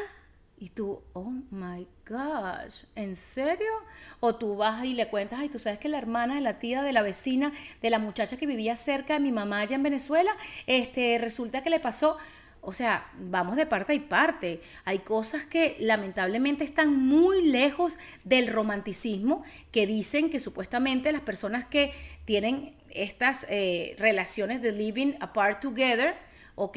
y 0.59 0.71
tú, 0.71 1.03
oh 1.13 1.31
my 1.51 1.87
gosh, 2.11 2.83
¿en 2.97 3.15
serio? 3.15 3.71
O 4.19 4.35
tú 4.35 4.57
vas 4.57 4.85
y 4.85 4.95
le 4.95 5.09
cuentas, 5.09 5.39
ay, 5.39 5.49
tú 5.49 5.59
sabes 5.59 5.79
que 5.79 5.89
la 5.89 5.99
hermana 5.99 6.35
de 6.35 6.41
la 6.41 6.59
tía, 6.59 6.83
de 6.83 6.93
la 6.93 7.03
vecina, 7.03 7.53
de 7.81 7.89
la 7.89 8.01
muchacha 8.01 8.37
que 8.37 8.47
vivía 8.47 8.77
cerca 8.77 9.15
de 9.15 9.21
mi 9.21 9.31
mamá 9.31 9.61
allá 9.61 9.77
en 9.77 9.83
Venezuela, 9.85 10.33
este, 10.67 11.19
resulta 11.19 11.63
que 11.63 11.71
le 11.71 11.79
pasó, 11.79 12.19
o 12.63 12.73
sea, 12.73 13.09
vamos 13.17 13.57
de 13.57 13.65
parte 13.65 13.95
y 13.95 14.01
parte. 14.01 14.61
Hay 14.85 14.99
cosas 14.99 15.47
que 15.47 15.77
lamentablemente 15.79 16.65
están 16.65 16.95
muy 16.95 17.43
lejos 17.43 17.97
del 18.25 18.49
romanticismo, 18.49 19.45
que 19.71 19.87
dicen 19.87 20.31
que 20.31 20.41
supuestamente 20.41 21.13
las 21.13 21.23
personas 21.23 21.65
que 21.65 21.95
tienen 22.25 22.75
estas 22.91 23.47
eh, 23.49 23.95
relaciones 23.99 24.61
de 24.63 24.73
living 24.73 25.15
apart 25.21 25.61
together, 25.63 26.17
¿ok? 26.61 26.77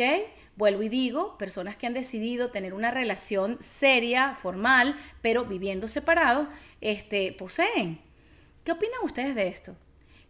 Vuelvo 0.56 0.82
y 0.84 0.88
digo, 0.88 1.38
personas 1.38 1.76
que 1.76 1.86
han 1.88 1.93
decidido 1.93 2.52
tener 2.52 2.74
una 2.74 2.89
relación 2.89 3.58
seria, 3.60 4.34
formal, 4.34 4.98
pero 5.22 5.43
viviendo 5.43 5.89
separados, 5.89 6.48
este, 6.80 7.34
poseen. 7.34 8.00
¿Qué 8.63 8.72
opinan 8.72 9.00
ustedes 9.04 9.36
de 9.36 9.50
esto? 9.50 9.76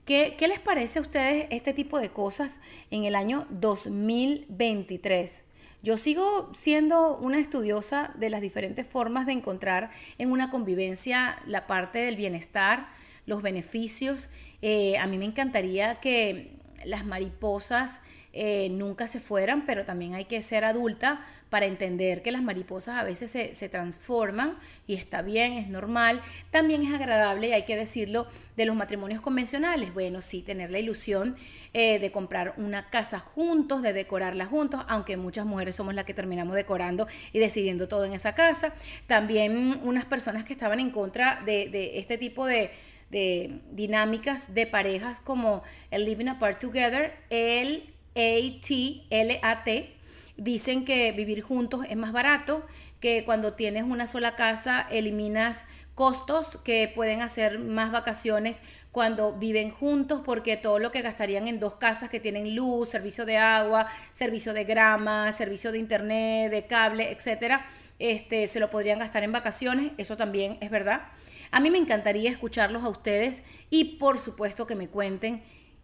¿Qué, 0.05 0.35
les 0.39 0.59
parece 0.59 0.97
a 0.97 1.03
ustedes 1.03 1.45
este 1.51 1.71
tipo 1.71 1.99
de 1.99 2.09
cosas 2.09 2.59
en 2.89 3.03
el 3.03 3.13
año 3.13 3.45
2023? 3.51 5.43
Yo 5.83 5.97
sigo 5.97 6.51
siendo 6.55 7.15
una 7.17 7.37
estudiosa 7.37 8.11
de 8.15 8.31
las 8.31 8.41
diferentes 8.41 8.87
formas 8.87 9.27
de 9.27 9.33
encontrar 9.33 9.91
en 10.17 10.31
una 10.31 10.49
convivencia 10.49 11.37
la 11.45 11.67
parte 11.67 11.99
del 11.99 12.15
bienestar, 12.15 12.87
los 13.27 13.43
beneficios. 13.43 14.29
Eh, 14.63 14.97
a 14.97 15.05
mí 15.05 15.19
me 15.19 15.25
encantaría 15.25 15.99
que 15.99 16.57
las 16.85 17.05
mariposas 17.05 18.01
eh, 18.35 18.69
nunca 18.71 19.07
se 19.07 19.19
fueran, 19.19 19.67
pero 19.67 19.85
también 19.85 20.15
hay 20.15 20.25
que 20.25 20.41
ser 20.41 20.65
adulta 20.65 21.23
para 21.51 21.67
entender 21.67 22.23
que 22.23 22.31
las 22.31 22.41
mariposas 22.41 22.97
a 22.97 23.03
veces 23.03 23.29
se, 23.29 23.69
transforman 23.69 24.57
y 24.87 24.95
está 24.95 25.21
bien, 25.21 25.53
es 25.53 25.69
normal. 25.69 26.19
También 26.49 26.81
es 26.81 26.91
agradable, 26.91 27.49
y 27.49 27.51
hay 27.53 27.65
que 27.65 27.75
decirlo, 27.75 28.25
de 28.57 28.65
los 28.65 28.75
matrimonios 28.75 29.21
convencionales. 29.21 29.93
Bueno, 29.93 30.21
sí, 30.21 30.41
tener 30.41 30.71
la 30.71 30.79
ilusión 30.79 31.35
eh, 31.73 31.99
de 31.99 32.11
comprar 32.11 32.55
una 32.57 32.89
casa 32.89 33.19
juntos, 33.19 33.83
de 33.83 33.93
decorarla 33.93 34.47
juntos, 34.47 34.83
aunque 34.87 35.15
muchas 35.15 35.45
mujeres 35.45 35.75
somos 35.75 35.93
las 35.93 36.05
que 36.05 36.15
terminamos 36.15 36.55
decorando 36.55 37.07
y 37.33 37.37
decidiendo 37.37 37.87
todo 37.87 38.05
en 38.05 38.13
esa 38.13 38.33
casa. 38.33 38.73
También 39.05 39.79
unas 39.83 40.05
personas 40.05 40.45
que 40.45 40.53
estaban 40.53 40.79
en 40.79 40.89
contra 40.89 41.43
de, 41.45 41.91
este 41.99 42.17
tipo 42.17 42.47
de 42.47 42.71
de 43.11 43.59
dinámicas 43.69 44.55
de 44.55 44.65
parejas 44.65 45.19
como 45.19 45.61
el 45.91 46.03
living 46.03 46.29
apart 46.29 46.59
together, 46.59 47.13
el 47.29 47.93
a-T-L-A-T, 48.15 49.93
dicen 50.37 50.83
que 50.83 51.11
vivir 51.11 51.41
juntos 51.41 51.85
es 51.87 51.95
más 51.95 52.11
barato, 52.11 52.65
que 52.99 53.23
cuando 53.23 53.53
tienes 53.53 53.83
una 53.83 54.07
sola 54.07 54.35
casa 54.35 54.87
eliminas 54.89 55.63
costos 55.95 56.57
que 56.63 56.91
pueden 56.93 57.21
hacer 57.21 57.59
más 57.59 57.91
vacaciones 57.91 58.57
cuando 58.91 59.33
viven 59.33 59.69
juntos 59.69 60.21
porque 60.25 60.57
todo 60.57 60.79
lo 60.79 60.91
que 60.91 61.01
gastarían 61.01 61.47
en 61.47 61.59
dos 61.59 61.75
casas 61.75 62.09
que 62.09 62.19
tienen 62.19 62.55
luz, 62.55 62.89
servicio 62.89 63.25
de 63.25 63.37
agua, 63.37 63.87
servicio 64.11 64.53
de 64.53 64.63
grama, 64.63 65.31
servicio 65.33 65.71
de 65.71 65.79
internet, 65.79 66.51
de 66.51 66.65
cable, 66.65 67.11
etcétera, 67.11 67.65
este 67.99 68.47
se 68.47 68.59
lo 68.59 68.69
podrían 68.69 68.99
gastar 68.99 69.23
en 69.23 69.31
vacaciones, 69.31 69.91
eso 69.97 70.17
también 70.17 70.57
es 70.61 70.71
verdad. 70.71 71.03
A 71.51 71.59
mí 71.59 71.69
me 71.69 71.77
encantaría 71.77 72.31
escucharlos 72.31 72.83
a 72.83 72.89
ustedes 72.89 73.43
y 73.69 73.97
por 73.97 74.17
supuesto 74.17 74.65
que 74.65 74.75
me 74.75 74.87
cuenten 74.87 75.43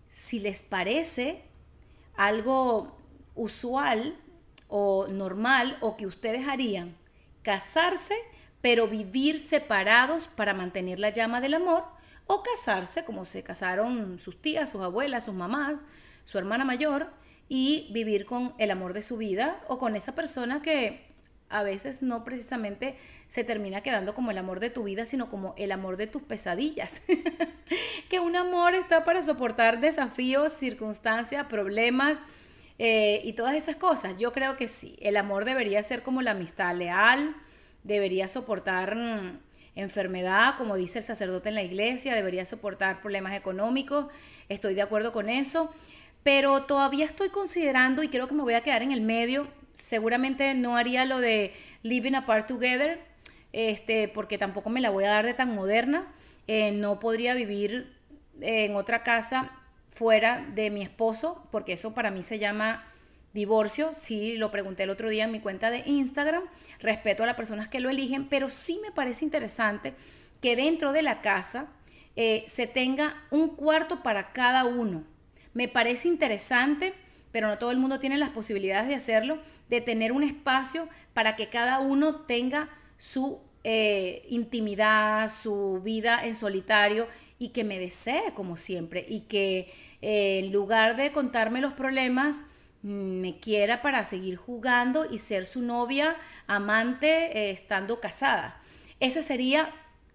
si 0.09 0.39
les 0.39 0.63
parece 0.63 1.43
algo 2.19 2.97
usual 3.33 4.13
o 4.67 5.07
normal 5.07 5.77
o 5.79 5.95
que 5.95 6.05
ustedes 6.05 6.49
harían, 6.49 6.97
casarse 7.43 8.13
pero 8.59 8.89
vivir 8.89 9.39
separados 9.39 10.27
para 10.27 10.53
mantener 10.53 10.99
la 10.99 11.11
llama 11.11 11.39
del 11.39 11.53
amor 11.53 11.85
o 12.27 12.43
casarse 12.43 13.05
como 13.05 13.23
se 13.23 13.41
casaron 13.41 14.19
sus 14.19 14.41
tías, 14.41 14.69
sus 14.69 14.81
abuelas, 14.81 15.23
sus 15.23 15.33
mamás, 15.33 15.79
su 16.25 16.37
hermana 16.37 16.65
mayor 16.65 17.09
y 17.47 17.87
vivir 17.93 18.25
con 18.25 18.53
el 18.57 18.71
amor 18.71 18.91
de 18.91 19.01
su 19.01 19.15
vida 19.15 19.61
o 19.69 19.79
con 19.79 19.95
esa 19.95 20.13
persona 20.13 20.61
que 20.61 21.08
a 21.49 21.63
veces 21.63 22.01
no 22.01 22.23
precisamente 22.23 22.95
se 23.27 23.43
termina 23.43 23.81
quedando 23.81 24.13
como 24.13 24.31
el 24.31 24.37
amor 24.37 24.59
de 24.59 24.69
tu 24.69 24.83
vida, 24.83 25.05
sino 25.05 25.29
como 25.29 25.53
el 25.57 25.71
amor 25.71 25.97
de 25.97 26.07
tus 26.07 26.21
pesadillas. 26.21 27.01
que 28.09 28.19
un 28.19 28.35
amor 28.35 28.75
está 28.75 29.03
para 29.03 29.21
soportar 29.21 29.79
desafíos, 29.79 30.53
circunstancias, 30.53 31.45
problemas 31.47 32.19
eh, 32.77 33.21
y 33.23 33.33
todas 33.33 33.55
esas 33.55 33.75
cosas. 33.75 34.15
Yo 34.17 34.31
creo 34.31 34.55
que 34.55 34.67
sí, 34.67 34.95
el 35.01 35.17
amor 35.17 35.45
debería 35.45 35.81
ser 35.83 36.03
como 36.03 36.21
la 36.21 36.31
amistad 36.31 36.75
leal, 36.75 37.35
debería 37.83 38.27
soportar 38.27 38.95
mm, 38.95 39.39
enfermedad, 39.75 40.55
como 40.57 40.75
dice 40.75 40.99
el 40.99 41.05
sacerdote 41.05 41.49
en 41.49 41.55
la 41.55 41.63
iglesia, 41.63 42.13
debería 42.13 42.45
soportar 42.45 43.01
problemas 43.01 43.33
económicos, 43.33 44.07
estoy 44.49 44.75
de 44.75 44.81
acuerdo 44.81 45.11
con 45.11 45.29
eso, 45.29 45.73
pero 46.23 46.63
todavía 46.63 47.05
estoy 47.05 47.29
considerando 47.29 48.03
y 48.03 48.09
creo 48.09 48.27
que 48.27 48.35
me 48.35 48.43
voy 48.43 48.53
a 48.53 48.61
quedar 48.61 48.83
en 48.83 48.91
el 48.91 49.01
medio 49.01 49.47
seguramente 49.79 50.53
no 50.53 50.75
haría 50.75 51.05
lo 51.05 51.19
de 51.19 51.53
living 51.83 52.13
apart 52.13 52.47
together, 52.47 52.99
este, 53.53 54.07
porque 54.07 54.37
tampoco 54.37 54.69
me 54.69 54.81
la 54.81 54.89
voy 54.89 55.05
a 55.05 55.09
dar 55.09 55.25
de 55.25 55.33
tan 55.33 55.55
moderna. 55.55 56.07
Eh, 56.47 56.71
no 56.71 56.99
podría 56.99 57.33
vivir 57.33 57.93
en 58.41 58.75
otra 58.75 59.03
casa 59.03 59.51
fuera 59.91 60.45
de 60.53 60.69
mi 60.69 60.81
esposo, 60.81 61.43
porque 61.51 61.73
eso 61.73 61.93
para 61.93 62.11
mí 62.11 62.23
se 62.23 62.39
llama 62.39 62.85
divorcio. 63.33 63.93
Sí, 63.95 64.35
lo 64.35 64.51
pregunté 64.51 64.83
el 64.83 64.89
otro 64.89 65.09
día 65.09 65.25
en 65.25 65.31
mi 65.31 65.39
cuenta 65.39 65.71
de 65.71 65.83
Instagram. 65.85 66.43
Respeto 66.79 67.23
a 67.23 67.25
las 67.25 67.35
personas 67.35 67.67
que 67.67 67.79
lo 67.79 67.89
eligen, 67.89 68.27
pero 68.27 68.49
sí 68.49 68.79
me 68.83 68.91
parece 68.91 69.25
interesante 69.25 69.93
que 70.41 70.55
dentro 70.55 70.91
de 70.91 71.01
la 71.01 71.21
casa 71.21 71.67
eh, 72.15 72.43
se 72.47 72.67
tenga 72.67 73.15
un 73.31 73.49
cuarto 73.49 74.03
para 74.03 74.31
cada 74.31 74.65
uno. 74.65 75.03
Me 75.53 75.67
parece 75.67 76.07
interesante 76.07 76.93
pero 77.31 77.47
no 77.47 77.57
todo 77.57 77.71
el 77.71 77.77
mundo 77.77 77.99
tiene 77.99 78.17
las 78.17 78.29
posibilidades 78.29 78.87
de 78.87 78.95
hacerlo, 78.95 79.39
de 79.69 79.81
tener 79.81 80.11
un 80.11 80.23
espacio 80.23 80.87
para 81.13 81.35
que 81.35 81.49
cada 81.49 81.79
uno 81.79 82.21
tenga 82.21 82.69
su 82.97 83.39
eh, 83.63 84.25
intimidad, 84.29 85.31
su 85.31 85.81
vida 85.83 86.25
en 86.25 86.35
solitario 86.35 87.07
y 87.39 87.49
que 87.49 87.63
me 87.63 87.77
desee 87.77 88.33
como 88.33 88.57
siempre 88.57 89.05
y 89.07 89.21
que 89.21 89.71
eh, 90.01 90.39
en 90.39 90.51
lugar 90.53 90.95
de 90.95 91.11
contarme 91.11 91.61
los 91.61 91.73
problemas, 91.73 92.37
mm, 92.83 93.19
me 93.21 93.39
quiera 93.39 93.81
para 93.81 94.03
seguir 94.03 94.37
jugando 94.37 95.05
y 95.09 95.17
ser 95.17 95.45
su 95.45 95.61
novia, 95.61 96.15
amante, 96.47 97.37
eh, 97.37 97.51
estando 97.51 97.99
casada. 97.99 98.61
Ese 98.99 99.23
sería 99.23 99.69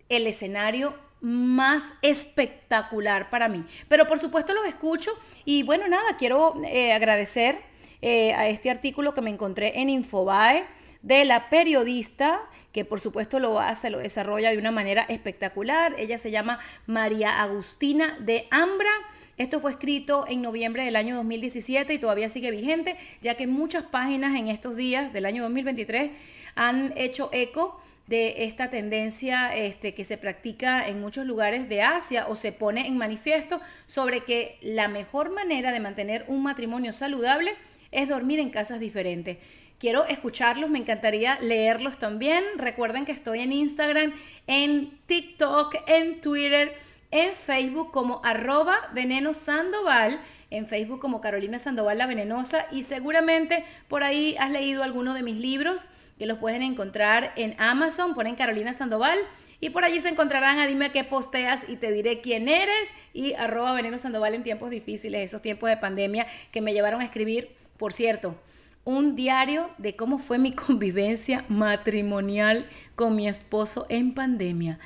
el 0.09 0.27
escenario 0.27 0.94
más 1.24 1.84
espectacular 2.02 3.30
para 3.30 3.48
mí. 3.48 3.64
Pero 3.88 4.06
por 4.06 4.18
supuesto 4.18 4.52
los 4.52 4.66
escucho 4.66 5.10
y 5.44 5.62
bueno, 5.62 5.88
nada, 5.88 6.16
quiero 6.18 6.54
eh, 6.66 6.92
agradecer 6.92 7.58
eh, 8.02 8.34
a 8.34 8.48
este 8.48 8.70
artículo 8.70 9.14
que 9.14 9.22
me 9.22 9.30
encontré 9.30 9.80
en 9.80 9.88
Infobae 9.88 10.64
de 11.02 11.24
la 11.24 11.48
periodista 11.48 12.42
que 12.74 12.84
por 12.84 13.00
supuesto 13.00 13.38
lo 13.38 13.60
hace, 13.60 13.88
lo 13.88 14.00
desarrolla 14.00 14.50
de 14.50 14.58
una 14.58 14.72
manera 14.72 15.06
espectacular. 15.08 15.94
Ella 15.96 16.18
se 16.18 16.32
llama 16.32 16.58
María 16.87 17.40
Agustina 17.40 18.18
de 18.18 18.48
Ambra. 18.50 18.90
Esto 19.37 19.60
fue 19.60 19.70
escrito 19.70 20.24
en 20.28 20.42
noviembre 20.42 20.84
del 20.84 20.96
año 20.96 21.14
2017 21.14 21.94
y 21.94 21.98
todavía 21.98 22.28
sigue 22.28 22.50
vigente, 22.50 22.96
ya 23.22 23.37
que 23.37 23.46
muchas 23.46 23.84
páginas 23.84 24.34
en 24.34 24.48
estos 24.48 24.74
días 24.74 25.12
del 25.12 25.24
año 25.24 25.44
2023 25.44 26.10
han 26.56 26.92
hecho 26.96 27.30
eco 27.32 27.80
de 28.06 28.44
esta 28.44 28.68
tendencia 28.68 29.54
este, 29.54 29.94
que 29.94 30.04
se 30.04 30.18
practica 30.18 30.86
en 30.86 31.00
muchos 31.00 31.24
lugares 31.26 31.68
de 31.68 31.82
Asia 31.82 32.26
o 32.28 32.36
se 32.36 32.52
pone 32.52 32.86
en 32.86 32.98
manifiesto 32.98 33.60
sobre 33.86 34.20
que 34.20 34.58
la 34.60 34.88
mejor 34.88 35.30
manera 35.30 35.72
de 35.72 35.80
mantener 35.80 36.24
un 36.28 36.42
matrimonio 36.42 36.92
saludable 36.92 37.54
es 37.92 38.08
dormir 38.08 38.40
en 38.40 38.50
casas 38.50 38.80
diferentes. 38.80 39.38
Quiero 39.78 40.04
escucharlos, 40.06 40.70
me 40.70 40.78
encantaría 40.78 41.38
leerlos 41.40 41.98
también. 41.98 42.44
Recuerden 42.56 43.04
que 43.04 43.12
estoy 43.12 43.40
en 43.40 43.52
Instagram, 43.52 44.12
en 44.46 44.98
TikTok, 45.06 45.76
en 45.86 46.20
Twitter, 46.20 46.74
en 47.10 47.34
Facebook 47.34 47.90
como 47.92 48.20
arroba 48.24 48.90
veneno 48.92 49.34
sandoval, 49.34 50.20
en 50.50 50.66
Facebook 50.66 51.00
como 51.00 51.20
Carolina 51.20 51.58
Sandoval 51.58 51.98
la 51.98 52.06
Venenosa 52.06 52.66
y 52.72 52.82
seguramente 52.82 53.64
por 53.88 54.02
ahí 54.02 54.36
has 54.38 54.50
leído 54.50 54.82
alguno 54.82 55.14
de 55.14 55.22
mis 55.22 55.36
libros 55.36 55.88
que 56.18 56.27
los 56.27 56.38
pueden 56.38 56.62
encontrar 56.62 57.33
en 57.37 57.55
Amazon, 57.59 58.14
ponen 58.14 58.37
Carolina 58.37 58.72
Sandoval 58.72 59.18
y 59.61 59.70
por 59.70 59.85
allí 59.85 60.00
se 60.00 60.09
encontrarán 60.09 60.59
a 60.59 60.66
dime 60.66 60.92
qué 60.92 61.05
posteas 61.05 61.61
y 61.68 61.77
te 61.77 61.92
diré 61.92 62.20
quién 62.20 62.48
eres 62.48 62.90
y 63.12 63.35
arroba 63.35 63.72
Veneno 63.72 63.98
Sandoval 63.98 64.35
en 64.35 64.44
tiempos 64.44 64.70
difíciles, 64.70 65.22
esos 65.22 65.42
tiempos 65.42 65.68
de 65.68 65.77
pandemia 65.77 66.27
que 66.50 66.61
me 66.61 66.72
llevaron 66.72 67.00
a 67.00 67.05
escribir, 67.05 67.50
por 67.77 67.92
cierto, 67.92 68.37
un 68.85 69.16
diario 69.16 69.70
de 69.79 69.96
cómo 69.96 70.18
fue 70.18 70.38
mi 70.38 70.53
convivencia 70.55 71.44
matrimonial 71.48 72.66
con 72.94 73.16
mi 73.16 73.29
esposo 73.29 73.87
en 73.88 74.14
pandemia. 74.14 74.79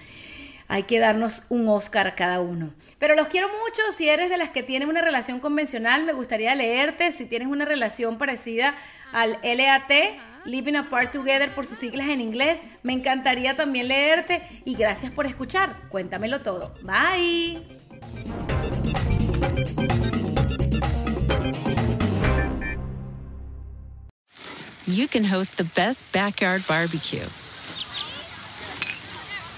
Hay 0.68 0.82
que 0.82 0.98
darnos 0.98 1.44
un 1.48 1.66
Oscar 1.68 2.14
cada 2.14 2.40
uno. 2.40 2.74
Pero 2.98 3.14
los 3.14 3.28
quiero 3.28 3.48
mucho. 3.48 3.80
Si 3.96 4.08
eres 4.08 4.28
de 4.28 4.36
las 4.36 4.50
que 4.50 4.62
tienen 4.62 4.88
una 4.88 5.00
relación 5.00 5.40
convencional, 5.40 6.04
me 6.04 6.12
gustaría 6.12 6.54
leerte. 6.54 7.10
Si 7.12 7.24
tienes 7.24 7.48
una 7.48 7.64
relación 7.64 8.18
parecida 8.18 8.74
al 9.12 9.38
LAT, 9.42 9.90
Living 10.44 10.76
Apart 10.76 11.12
Together 11.12 11.54
por 11.54 11.66
sus 11.66 11.78
siglas 11.78 12.08
en 12.08 12.20
inglés. 12.20 12.60
Me 12.82 12.92
encantaría 12.92 13.56
también 13.56 13.88
leerte 13.88 14.42
y 14.66 14.74
gracias 14.74 15.10
por 15.10 15.26
escuchar. 15.26 15.88
Cuéntamelo 15.88 16.40
todo. 16.40 16.74
Bye. 16.82 17.58
You 24.86 25.06
can 25.06 25.24
host 25.24 25.56
the 25.56 25.64
best 25.74 26.12
backyard 26.12 26.62
barbecue. 26.66 27.26